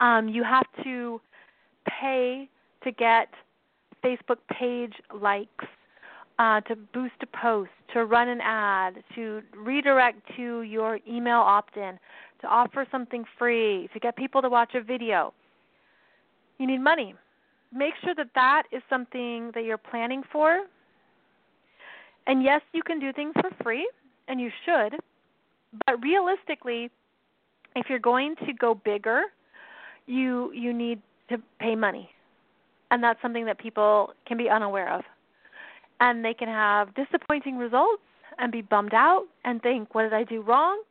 Um, 0.00 0.28
you 0.28 0.42
have 0.42 0.66
to 0.84 1.20
pay 2.00 2.48
to 2.84 2.92
get 2.92 3.28
Facebook 4.04 4.38
page 4.50 4.94
likes, 5.14 5.64
uh, 6.38 6.60
to 6.62 6.76
boost 6.76 7.14
a 7.22 7.26
post, 7.26 7.70
to 7.92 8.04
run 8.04 8.28
an 8.28 8.40
ad, 8.42 9.02
to 9.14 9.42
redirect 9.56 10.20
to 10.36 10.62
your 10.62 10.98
email 11.08 11.38
opt 11.38 11.76
in, 11.76 11.98
to 12.40 12.46
offer 12.48 12.86
something 12.90 13.24
free, 13.38 13.88
to 13.92 14.00
get 14.00 14.16
people 14.16 14.42
to 14.42 14.48
watch 14.48 14.74
a 14.74 14.82
video. 14.82 15.32
You 16.58 16.66
need 16.66 16.80
money. 16.80 17.14
Make 17.72 17.94
sure 18.02 18.14
that 18.14 18.28
that 18.34 18.64
is 18.72 18.82
something 18.90 19.50
that 19.54 19.64
you're 19.64 19.78
planning 19.78 20.22
for. 20.30 20.64
And 22.26 22.42
yes, 22.42 22.60
you 22.72 22.82
can 22.82 22.98
do 22.98 23.12
things 23.12 23.32
for 23.40 23.50
free, 23.62 23.88
and 24.28 24.40
you 24.40 24.50
should. 24.64 25.00
But 25.86 26.02
realistically, 26.02 26.90
if 27.74 27.86
you're 27.88 27.98
going 27.98 28.36
to 28.46 28.52
go 28.52 28.74
bigger, 28.74 29.22
you 30.06 30.52
you 30.52 30.72
need 30.72 31.00
to 31.30 31.38
pay 31.58 31.74
money. 31.74 32.10
And 32.90 33.02
that's 33.02 33.20
something 33.22 33.46
that 33.46 33.58
people 33.58 34.12
can 34.26 34.36
be 34.36 34.50
unaware 34.50 34.92
of. 34.92 35.02
And 36.00 36.24
they 36.24 36.34
can 36.34 36.48
have 36.48 36.94
disappointing 36.94 37.56
results 37.56 38.02
and 38.38 38.52
be 38.52 38.60
bummed 38.60 38.92
out 38.92 39.24
and 39.44 39.62
think, 39.62 39.94
what 39.94 40.02
did 40.02 40.12
I 40.12 40.24
do 40.24 40.42
wrong? 40.42 40.82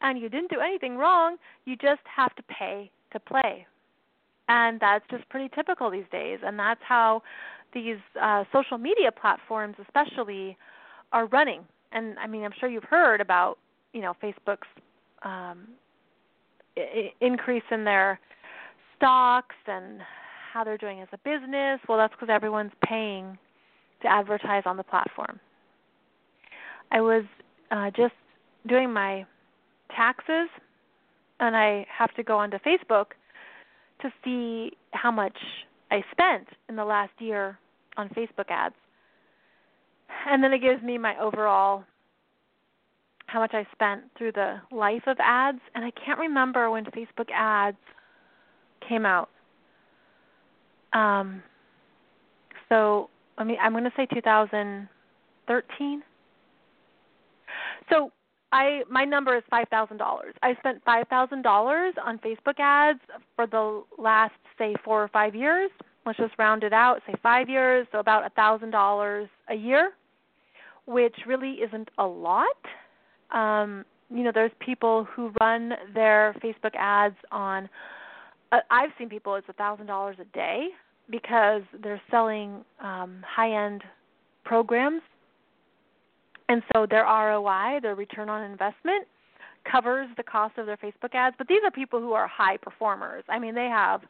And 0.00 0.18
you 0.20 0.28
didn't 0.28 0.50
do 0.50 0.60
anything 0.60 0.96
wrong. 0.96 1.36
You 1.64 1.76
just 1.76 2.00
have 2.14 2.34
to 2.36 2.42
pay 2.44 2.90
to 3.12 3.20
play. 3.20 3.66
And 4.48 4.80
that's 4.80 5.04
just 5.10 5.28
pretty 5.28 5.50
typical 5.54 5.90
these 5.90 6.04
days. 6.10 6.38
And 6.44 6.58
that's 6.58 6.80
how 6.82 7.22
these 7.74 7.96
uh, 8.20 8.44
social 8.52 8.78
media 8.78 9.12
platforms, 9.12 9.76
especially, 9.80 10.56
are 11.12 11.26
running. 11.26 11.62
And 11.92 12.18
I 12.18 12.26
mean, 12.26 12.44
I'm 12.44 12.52
sure 12.58 12.68
you've 12.68 12.84
heard 12.84 13.20
about, 13.20 13.58
you 13.96 14.02
know, 14.02 14.14
Facebook's 14.22 14.68
um, 15.22 15.68
I- 16.76 17.12
increase 17.22 17.62
in 17.70 17.82
their 17.82 18.20
stocks 18.94 19.56
and 19.66 20.00
how 20.52 20.64
they're 20.64 20.76
doing 20.76 21.00
as 21.00 21.08
a 21.14 21.18
business. 21.18 21.80
Well, 21.88 21.96
that's 21.96 22.12
because 22.12 22.28
everyone's 22.30 22.72
paying 22.84 23.38
to 24.02 24.08
advertise 24.08 24.64
on 24.66 24.76
the 24.76 24.82
platform. 24.82 25.40
I 26.92 27.00
was 27.00 27.24
uh, 27.70 27.90
just 27.96 28.12
doing 28.68 28.92
my 28.92 29.24
taxes, 29.96 30.50
and 31.40 31.56
I 31.56 31.86
have 31.90 32.14
to 32.16 32.22
go 32.22 32.36
onto 32.36 32.58
Facebook 32.58 33.06
to 34.02 34.12
see 34.22 34.72
how 34.90 35.10
much 35.10 35.38
I 35.90 36.04
spent 36.12 36.48
in 36.68 36.76
the 36.76 36.84
last 36.84 37.12
year 37.18 37.58
on 37.96 38.10
Facebook 38.10 38.50
ads. 38.50 38.74
And 40.28 40.44
then 40.44 40.52
it 40.52 40.60
gives 40.60 40.82
me 40.82 40.98
my 40.98 41.18
overall 41.18 41.84
how 43.26 43.40
much 43.40 43.52
I 43.54 43.66
spent 43.72 44.02
through 44.16 44.32
the 44.32 44.60
life 44.70 45.02
of 45.06 45.16
ads, 45.20 45.60
and 45.74 45.84
I 45.84 45.90
can't 45.92 46.18
remember 46.18 46.70
when 46.70 46.84
Facebook 46.86 47.30
ads 47.32 47.76
came 48.88 49.04
out. 49.04 49.28
Um, 50.92 51.42
so 52.68 53.10
I 53.38 53.44
mean, 53.44 53.58
I'm 53.60 53.72
going 53.72 53.84
to 53.84 53.92
say 53.96 54.06
2013. 54.06 56.02
So 57.90 58.10
I 58.52 58.82
my 58.90 59.04
number 59.04 59.36
is 59.36 59.42
five 59.50 59.68
thousand 59.68 59.98
dollars. 59.98 60.34
I 60.42 60.54
spent 60.56 60.82
five 60.84 61.06
thousand 61.08 61.42
dollars 61.42 61.94
on 62.04 62.18
Facebook 62.18 62.58
ads 62.58 63.00
for 63.34 63.46
the 63.46 63.82
last 63.98 64.34
say 64.58 64.74
four 64.84 65.02
or 65.02 65.08
five 65.08 65.34
years. 65.34 65.70
Let's 66.04 66.18
just 66.18 66.34
round 66.38 66.62
it 66.62 66.72
out, 66.72 67.02
say 67.06 67.14
five 67.22 67.48
years, 67.48 67.86
so 67.90 67.98
about 67.98 68.24
a 68.24 68.30
thousand 68.30 68.70
dollars 68.70 69.28
a 69.48 69.54
year, 69.54 69.90
which 70.86 71.16
really 71.26 71.54
isn't 71.54 71.90
a 71.98 72.06
lot. 72.06 72.46
Um, 73.30 73.84
you 74.10 74.22
know, 74.22 74.30
there's 74.32 74.52
people 74.60 75.04
who 75.04 75.32
run 75.40 75.72
their 75.94 76.34
Facebook 76.42 76.74
ads 76.76 77.16
on. 77.32 77.68
Uh, 78.52 78.58
I've 78.70 78.90
seen 78.98 79.08
people 79.08 79.34
it's 79.34 79.48
a 79.48 79.52
thousand 79.54 79.86
dollars 79.86 80.16
a 80.20 80.24
day 80.36 80.68
because 81.10 81.62
they're 81.82 82.00
selling 82.10 82.64
um, 82.80 83.22
high-end 83.26 83.82
programs, 84.44 85.02
and 86.48 86.62
so 86.72 86.86
their 86.88 87.04
ROI, 87.04 87.80
their 87.82 87.94
return 87.94 88.28
on 88.28 88.48
investment, 88.48 89.06
covers 89.70 90.08
the 90.16 90.22
cost 90.22 90.58
of 90.58 90.66
their 90.66 90.76
Facebook 90.76 91.14
ads. 91.14 91.34
But 91.38 91.48
these 91.48 91.60
are 91.64 91.70
people 91.70 92.00
who 92.00 92.12
are 92.12 92.28
high 92.28 92.56
performers. 92.56 93.24
I 93.28 93.38
mean, 93.38 93.54
they 93.54 93.66
have, 93.66 94.02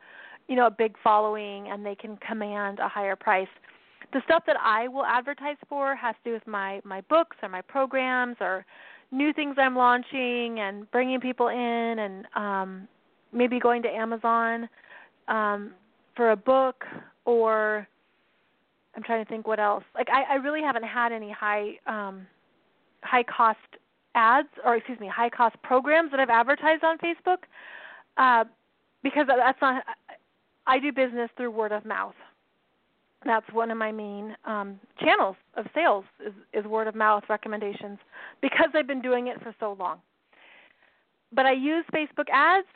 you 0.48 0.56
know, 0.56 0.66
a 0.66 0.70
big 0.70 0.96
following 1.02 1.68
and 1.68 1.84
they 1.84 1.94
can 1.94 2.18
command 2.18 2.78
a 2.78 2.88
higher 2.88 3.16
price. 3.16 3.48
The 4.12 4.20
stuff 4.24 4.44
that 4.46 4.56
I 4.62 4.88
will 4.88 5.04
advertise 5.04 5.56
for 5.68 5.96
has 5.96 6.14
to 6.22 6.30
do 6.30 6.34
with 6.34 6.46
my 6.46 6.80
my 6.84 7.00
books 7.02 7.36
or 7.42 7.48
my 7.48 7.62
programs 7.62 8.36
or 8.40 8.64
new 9.10 9.32
things 9.32 9.56
I'm 9.58 9.76
launching 9.76 10.60
and 10.60 10.90
bringing 10.90 11.20
people 11.20 11.48
in 11.48 11.98
and 11.98 12.26
um, 12.34 12.88
maybe 13.32 13.58
going 13.58 13.82
to 13.82 13.88
Amazon 13.88 14.68
um, 15.28 15.72
for 16.14 16.32
a 16.32 16.36
book 16.36 16.84
or 17.24 17.86
I'm 18.96 19.02
trying 19.02 19.24
to 19.24 19.28
think 19.28 19.46
what 19.46 19.60
else. 19.60 19.84
Like 19.94 20.08
I, 20.10 20.34
I 20.34 20.34
really 20.36 20.62
haven't 20.62 20.84
had 20.84 21.12
any 21.12 21.30
high 21.30 21.78
um, 21.86 22.26
high 23.02 23.24
cost 23.24 23.58
ads 24.14 24.48
or 24.64 24.76
excuse 24.76 24.98
me 24.98 25.08
high 25.08 25.28
cost 25.28 25.56
programs 25.62 26.10
that 26.10 26.20
I've 26.20 26.30
advertised 26.30 26.82
on 26.82 26.98
Facebook 26.98 27.38
uh, 28.16 28.44
because 29.02 29.26
that's 29.26 29.60
not. 29.60 29.84
I 30.66 30.78
do 30.80 30.92
business 30.92 31.30
through 31.36 31.50
word 31.50 31.72
of 31.72 31.84
mouth 31.84 32.14
that's 33.28 33.46
one 33.52 33.70
of 33.70 33.78
my 33.78 33.92
main 33.92 34.36
um, 34.44 34.78
channels 35.00 35.36
of 35.56 35.66
sales 35.74 36.04
is, 36.24 36.32
is 36.52 36.64
word 36.64 36.88
of 36.88 36.94
mouth 36.94 37.24
recommendations 37.28 37.98
because 38.40 38.68
I've 38.74 38.86
been 38.86 39.02
doing 39.02 39.28
it 39.28 39.40
for 39.42 39.54
so 39.58 39.76
long. 39.78 39.98
But 41.32 41.46
I 41.46 41.52
use 41.52 41.84
Facebook 41.94 42.28
ads 42.32 42.66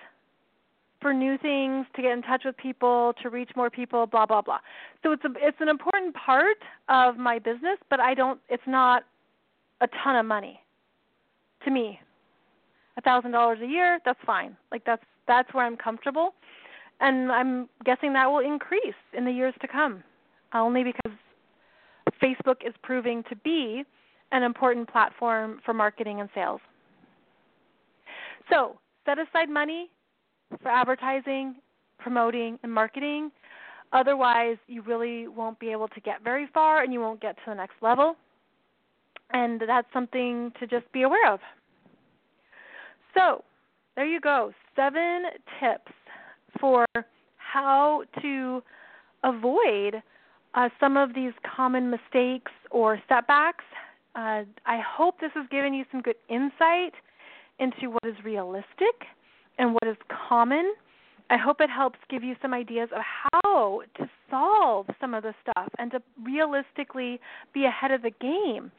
for 1.00 1.14
new 1.14 1.38
things, 1.38 1.86
to 1.96 2.02
get 2.02 2.12
in 2.12 2.22
touch 2.22 2.42
with 2.44 2.56
people, 2.58 3.14
to 3.22 3.30
reach 3.30 3.50
more 3.56 3.70
people, 3.70 4.06
blah 4.06 4.26
blah 4.26 4.42
blah. 4.42 4.58
So 5.02 5.12
it's 5.12 5.24
a, 5.24 5.30
it's 5.36 5.56
an 5.60 5.68
important 5.68 6.14
part 6.14 6.58
of 6.88 7.16
my 7.16 7.38
business, 7.38 7.78
but 7.88 8.00
I 8.00 8.14
don't. 8.14 8.38
It's 8.48 8.62
not 8.66 9.04
a 9.80 9.88
ton 10.04 10.16
of 10.16 10.26
money 10.26 10.60
to 11.64 11.70
me. 11.70 12.00
A 12.98 13.00
thousand 13.00 13.30
dollars 13.30 13.60
a 13.62 13.66
year, 13.66 13.98
that's 14.04 14.18
fine. 14.26 14.56
Like 14.70 14.84
that's 14.84 15.04
that's 15.26 15.52
where 15.54 15.64
I'm 15.64 15.76
comfortable, 15.76 16.34
and 17.00 17.32
I'm 17.32 17.68
guessing 17.84 18.12
that 18.12 18.26
will 18.26 18.40
increase 18.40 19.00
in 19.16 19.24
the 19.24 19.32
years 19.32 19.54
to 19.62 19.68
come 19.68 20.02
only 20.54 20.84
because 20.84 21.12
Facebook 22.22 22.66
is 22.66 22.74
proving 22.82 23.22
to 23.28 23.36
be 23.36 23.84
an 24.32 24.42
important 24.42 24.90
platform 24.90 25.60
for 25.64 25.74
marketing 25.74 26.20
and 26.20 26.28
sales. 26.34 26.60
So, 28.48 28.78
set 29.04 29.18
aside 29.18 29.48
money 29.48 29.90
for 30.62 30.68
advertising, 30.68 31.56
promoting, 31.98 32.58
and 32.62 32.72
marketing. 32.72 33.30
Otherwise, 33.92 34.56
you 34.66 34.82
really 34.82 35.28
won't 35.28 35.58
be 35.58 35.70
able 35.70 35.88
to 35.88 36.00
get 36.00 36.22
very 36.22 36.48
far 36.52 36.82
and 36.82 36.92
you 36.92 37.00
won't 37.00 37.20
get 37.20 37.36
to 37.36 37.42
the 37.48 37.54
next 37.54 37.74
level. 37.80 38.16
And 39.32 39.60
that's 39.66 39.86
something 39.92 40.52
to 40.58 40.66
just 40.66 40.90
be 40.92 41.02
aware 41.02 41.32
of. 41.32 41.40
So, 43.14 43.44
there 43.96 44.06
you 44.06 44.20
go. 44.20 44.52
Seven 44.76 45.24
tips 45.60 45.92
for 46.60 46.86
how 47.36 48.04
to 48.22 48.62
avoid 49.24 50.02
uh, 50.54 50.68
some 50.78 50.96
of 50.96 51.14
these 51.14 51.32
common 51.56 51.90
mistakes 51.90 52.52
or 52.70 53.00
setbacks. 53.08 53.64
Uh, 54.14 54.42
I 54.66 54.80
hope 54.86 55.20
this 55.20 55.30
has 55.34 55.46
given 55.50 55.72
you 55.72 55.84
some 55.92 56.02
good 56.02 56.16
insight 56.28 56.94
into 57.58 57.90
what 57.90 58.04
is 58.04 58.16
realistic 58.24 59.06
and 59.58 59.72
what 59.74 59.86
is 59.86 59.96
common. 60.28 60.74
I 61.28 61.36
hope 61.36 61.60
it 61.60 61.70
helps 61.70 61.98
give 62.08 62.24
you 62.24 62.34
some 62.42 62.52
ideas 62.52 62.88
of 62.94 63.02
how 63.04 63.82
to 63.98 64.10
solve 64.28 64.86
some 65.00 65.14
of 65.14 65.22
the 65.22 65.34
stuff 65.42 65.68
and 65.78 65.92
to 65.92 66.02
realistically 66.24 67.20
be 67.54 67.66
ahead 67.66 67.92
of 67.92 68.02
the 68.02 68.10
game 68.10 68.72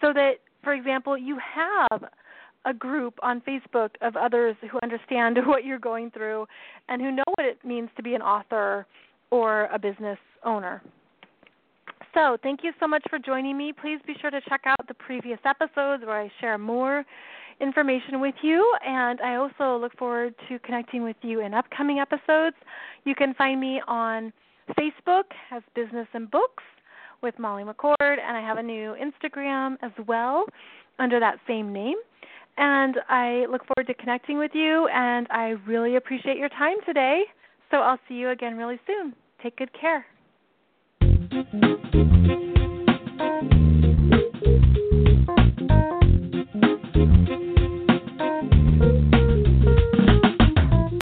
so 0.00 0.12
that, 0.12 0.34
for 0.62 0.74
example, 0.74 1.16
you 1.16 1.38
have 1.38 2.04
a 2.66 2.74
group 2.74 3.18
on 3.22 3.40
Facebook 3.42 3.90
of 4.02 4.16
others 4.16 4.56
who 4.70 4.78
understand 4.82 5.38
what 5.46 5.64
you're 5.64 5.78
going 5.78 6.10
through 6.10 6.46
and 6.88 7.00
who 7.00 7.10
know 7.10 7.24
what 7.36 7.46
it 7.46 7.64
means 7.64 7.88
to 7.96 8.02
be 8.02 8.14
an 8.14 8.22
author 8.22 8.86
or 9.30 9.66
a 9.72 9.78
business 9.78 10.18
owner. 10.44 10.82
So, 12.14 12.36
thank 12.42 12.60
you 12.62 12.72
so 12.78 12.86
much 12.86 13.02
for 13.10 13.18
joining 13.18 13.58
me. 13.58 13.72
Please 13.72 13.98
be 14.06 14.14
sure 14.20 14.30
to 14.30 14.40
check 14.48 14.62
out 14.66 14.86
the 14.86 14.94
previous 14.94 15.38
episodes 15.44 16.04
where 16.04 16.20
I 16.20 16.30
share 16.40 16.58
more 16.58 17.04
information 17.60 18.20
with 18.20 18.34
you, 18.42 18.72
and 18.86 19.20
I 19.20 19.36
also 19.36 19.80
look 19.80 19.96
forward 19.96 20.34
to 20.48 20.58
connecting 20.60 21.02
with 21.02 21.16
you 21.22 21.40
in 21.40 21.54
upcoming 21.54 21.98
episodes. 21.98 22.56
You 23.04 23.14
can 23.14 23.34
find 23.34 23.60
me 23.60 23.80
on 23.86 24.32
Facebook 24.78 25.24
as 25.50 25.62
Business 25.74 26.06
and 26.14 26.30
Books 26.30 26.62
with 27.22 27.38
Molly 27.38 27.64
McCord, 27.64 27.94
and 28.00 28.36
I 28.36 28.40
have 28.40 28.58
a 28.58 28.62
new 28.62 28.94
Instagram 28.94 29.76
as 29.82 29.92
well 30.06 30.44
under 30.98 31.20
that 31.20 31.38
same 31.46 31.72
name. 31.72 31.96
And 32.56 32.96
I 33.08 33.46
look 33.50 33.62
forward 33.66 33.88
to 33.88 33.94
connecting 33.94 34.38
with 34.38 34.52
you, 34.54 34.88
and 34.88 35.26
I 35.30 35.54
really 35.66 35.96
appreciate 35.96 36.36
your 36.36 36.50
time 36.50 36.76
today. 36.86 37.22
So 37.70 37.78
I'll 37.78 37.98
see 38.08 38.14
you 38.14 38.30
again 38.30 38.56
really 38.56 38.78
soon. 38.86 39.14
Take 39.42 39.56
good 39.56 39.70
care. 39.78 40.06
Thank 41.34 41.48
you. 41.52 42.13